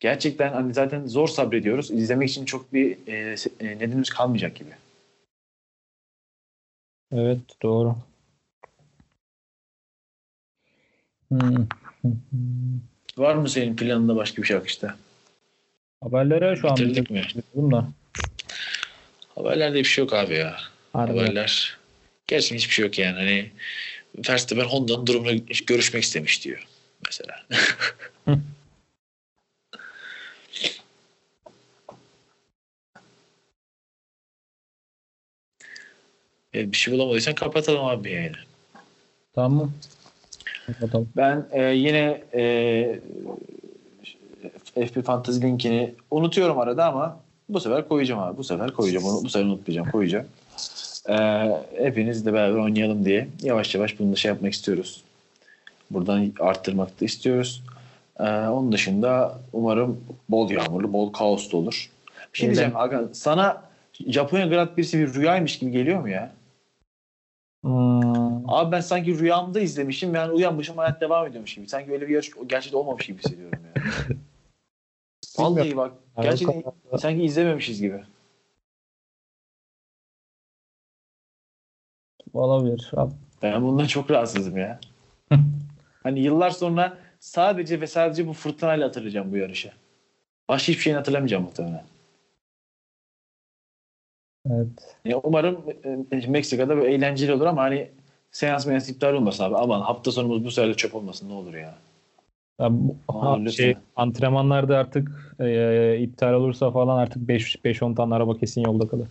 gerçekten 0.00 0.52
hani 0.52 0.74
zaten 0.74 1.06
zor 1.06 1.28
sabrediyoruz. 1.28 1.90
İzlemek 1.90 2.30
için 2.30 2.44
çok 2.44 2.72
bir 2.72 2.96
e, 3.06 3.36
e, 3.60 3.66
nedenimiz 3.66 4.10
kalmayacak 4.10 4.56
gibi. 4.56 4.70
Evet 7.12 7.40
doğru. 7.62 7.96
Hmm. 11.28 11.66
Var 13.18 13.34
mı 13.34 13.48
senin 13.48 13.76
planında 13.76 14.16
başka 14.16 14.42
bir 14.42 14.46
şey 14.46 14.56
akışta? 14.56 14.96
Haberlere 16.00 16.56
şu 16.56 16.70
an 16.70 16.76
bitirdik 16.76 17.10
mi? 17.10 17.22
Da. 17.56 17.88
Haberlerde 19.34 19.78
bir 19.78 19.84
şey 19.84 20.04
yok 20.04 20.12
abi 20.12 20.34
ya. 20.34 20.56
Harbi. 20.92 21.18
Haberler. 21.18 21.78
Gerçekten 22.26 22.56
hiçbir 22.56 22.74
şey 22.74 22.84
yok 22.84 22.98
yani. 22.98 23.16
Hani 23.16 23.50
Verstappen 24.28 24.64
Honda'nın 24.64 25.06
durumunu 25.06 25.46
görüşmek 25.66 26.02
istemiş 26.02 26.44
diyor 26.44 26.66
mesela. 27.06 27.46
Evet, 36.56 36.72
bir 36.72 36.76
şey 36.76 36.94
bulamadıysan 36.94 37.34
kapatalım 37.34 37.84
abi 37.84 38.12
yani. 38.12 38.32
Tamam. 39.34 39.70
Kapatalım. 40.66 41.08
Ben 41.16 41.46
e, 41.52 41.62
yine 41.62 42.22
e, 42.34 43.00
F1 44.76 45.02
Fantasy 45.02 45.40
linkini 45.40 45.94
unutuyorum 46.10 46.58
arada 46.58 46.86
ama 46.86 47.20
bu 47.48 47.60
sefer 47.60 47.88
koyacağım 47.88 48.20
abi. 48.20 48.36
Bu 48.36 48.44
sefer 48.44 48.70
koyacağım. 48.70 49.04
Onu 49.04 49.24
bu 49.24 49.28
sefer 49.28 49.46
unutmayacağım. 49.46 49.90
Koyacağım. 49.90 50.26
E, 51.08 51.16
hepinizle 51.78 52.32
beraber 52.32 52.58
oynayalım 52.58 53.04
diye 53.04 53.28
yavaş 53.42 53.74
yavaş 53.74 53.98
bunu 53.98 54.12
da 54.12 54.16
şey 54.16 54.28
yapmak 54.28 54.52
istiyoruz. 54.52 55.02
Buradan 55.90 56.32
arttırmak 56.40 57.00
da 57.00 57.04
istiyoruz. 57.04 57.62
E, 58.20 58.24
onun 58.24 58.72
dışında 58.72 59.38
umarım 59.52 60.00
bol 60.28 60.50
yağmurlu, 60.50 60.92
bol 60.92 61.12
kaoslu 61.12 61.58
olur. 61.58 61.90
Bir 62.32 62.38
şey 62.38 62.48
diyeceğim 62.48 62.72
Hakan. 62.72 63.10
Sana 63.12 63.62
Japonya 64.06 64.46
Grand 64.46 64.68
Prix'si 64.68 64.98
bir 64.98 65.14
rüyaymış 65.14 65.58
gibi 65.58 65.70
geliyor 65.70 66.00
mu 66.00 66.08
ya? 66.08 66.32
Hmm. 67.62 68.50
Abi 68.50 68.72
ben 68.72 68.80
sanki 68.80 69.18
rüyamda 69.18 69.60
izlemişim 69.60 70.14
yani 70.14 70.32
uyanmışım 70.32 70.76
hayat 70.76 71.00
devam 71.00 71.26
ediyormuş 71.26 71.54
gibi. 71.54 71.68
Sanki 71.68 71.92
öyle 71.92 72.08
bir 72.08 72.14
yarış 72.14 72.30
gerçekten 72.46 72.78
olmamış 72.78 73.06
gibi 73.06 73.18
hissediyorum 73.18 73.60
ya. 73.64 73.82
Vallahi 75.38 75.76
bak 75.76 75.92
gerçekten 76.22 76.62
sanki 76.98 77.22
izlememişiz 77.22 77.80
gibi. 77.80 78.02
Olabilir. 82.32 82.92
Ben 83.42 83.62
bundan 83.62 83.86
çok 83.86 84.10
rahatsızım 84.10 84.56
ya. 84.56 84.80
hani 86.02 86.20
yıllar 86.20 86.50
sonra 86.50 86.98
sadece 87.20 87.80
ve 87.80 87.86
sadece 87.86 88.26
bu 88.26 88.32
fırtınayla 88.32 88.86
hatırlayacağım 88.88 89.32
bu 89.32 89.36
yarışı. 89.36 89.72
Başka 90.48 90.68
hiçbir 90.72 90.82
şeyini 90.82 90.96
hatırlamayacağım 90.96 91.42
muhtemelen. 91.42 91.84
Evet. 94.52 94.66
Yani 95.04 95.20
umarım 95.24 95.58
e, 96.12 96.26
Meksika'da 96.26 96.76
böyle 96.76 96.94
eğlenceli 96.94 97.32
olur 97.32 97.46
ama 97.46 97.62
hani 97.62 97.88
seans 98.30 98.66
means 98.66 98.88
iptal 98.88 99.14
olmasın 99.14 99.44
abi. 99.44 99.56
Aman 99.56 99.80
hafta 99.80 100.12
sonumuz 100.12 100.44
bu 100.44 100.50
sefer 100.50 100.74
çöp 100.74 100.94
olmasın 100.94 101.28
ne 101.28 101.32
olur 101.32 101.54
ya. 101.54 101.74
ya 102.60 102.68
bu, 102.70 102.96
ha, 103.08 103.48
şey, 103.50 103.76
antrenmanlarda 103.96 104.78
artık 104.78 105.34
e, 105.40 105.98
iptal 105.98 106.32
olursa 106.32 106.70
falan 106.70 106.98
artık 106.98 107.22
5-10 107.28 107.94
tane 107.94 108.14
araba 108.14 108.36
kesin 108.38 108.64
yolda 108.64 108.88
kalır. 108.88 109.08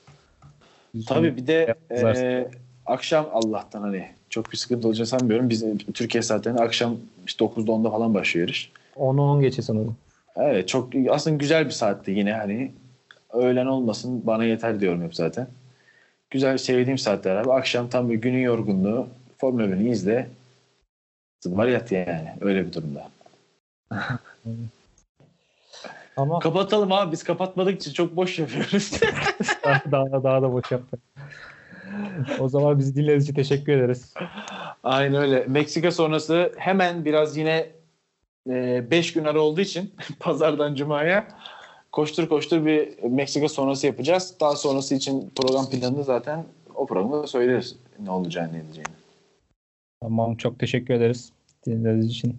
Tabii 1.07 1.37
bir 1.37 1.47
de 1.47 1.75
e, 1.91 2.47
akşam 2.85 3.27
Allah'tan 3.33 3.81
hani 3.81 4.07
çok 4.29 4.51
bir 4.51 4.57
sıkıntı 4.57 4.87
olacağını 4.87 5.07
sanmıyorum. 5.07 5.49
Biz 5.49 5.65
Türkiye 5.93 6.21
saatlerinde 6.21 6.61
akşam 6.61 6.95
işte 7.27 7.45
9'da 7.45 7.71
10'da 7.71 7.91
falan 7.91 8.13
başlıyor 8.13 8.47
yarış. 8.47 8.71
10'u 8.97 9.21
10 9.21 9.41
geçe 9.41 9.61
sanırım. 9.61 9.97
Evet 10.35 10.67
çok 10.67 10.89
aslında 11.09 11.37
güzel 11.37 11.65
bir 11.65 11.71
saatti 11.71 12.11
yine 12.11 12.33
hani 12.33 12.71
öğlen 13.35 13.65
olmasın 13.65 14.21
bana 14.27 14.43
yeter 14.43 14.79
diyorum 14.79 15.03
hep 15.03 15.15
zaten. 15.15 15.47
Güzel 16.29 16.57
sevdiğim 16.57 16.97
saatler 16.97 17.35
abi. 17.35 17.53
Akşam 17.53 17.89
tam 17.89 18.09
bir 18.09 18.15
günün 18.15 18.41
yorgunluğu. 18.41 19.07
Formula 19.37 19.63
1'i 19.63 19.89
izle. 19.89 20.29
Var 21.45 21.67
yat 21.67 21.91
yani. 21.91 22.33
Öyle 22.41 22.67
bir 22.67 22.73
durumda. 22.73 23.09
Ama 26.17 26.39
Kapatalım 26.39 26.91
abi. 26.91 27.11
Biz 27.11 27.23
kapatmadık 27.23 27.75
için 27.75 27.93
çok 27.93 28.15
boş 28.15 28.39
yapıyoruz. 28.39 28.91
daha, 29.91 30.23
daha 30.23 30.41
da 30.41 30.53
boş 30.53 30.71
yaptık. 30.71 30.99
O 32.39 32.49
zaman 32.49 32.79
bizi 32.79 32.95
dinlediğiniz 32.95 33.23
için 33.23 33.33
teşekkür 33.33 33.73
ederiz. 33.73 34.13
Aynen 34.83 35.21
öyle. 35.21 35.45
Meksika 35.47 35.91
sonrası 35.91 36.51
hemen 36.57 37.05
biraz 37.05 37.37
yine 37.37 37.69
5 38.47 39.13
gün 39.13 39.25
ara 39.25 39.39
olduğu 39.39 39.61
için 39.61 39.93
pazardan 40.19 40.75
cumaya 40.75 41.27
koştur 41.95 42.29
koştur 42.29 42.65
bir 42.65 43.03
Meksika 43.03 43.49
sonrası 43.49 43.87
yapacağız. 43.87 44.35
Daha 44.39 44.55
sonrası 44.55 44.95
için 44.95 45.31
program 45.35 45.69
planını 45.69 46.03
zaten 46.03 46.45
o 46.75 46.85
programda 46.85 47.27
söyleriz 47.27 47.75
ne 47.99 48.11
olacağını 48.11 48.53
ne 48.53 48.63
diyeceğini. 48.63 48.95
Tamam 50.01 50.35
çok 50.35 50.59
teşekkür 50.59 50.93
ederiz 50.93 51.31
dinlediğiniz 51.65 52.11
için. 52.11 52.37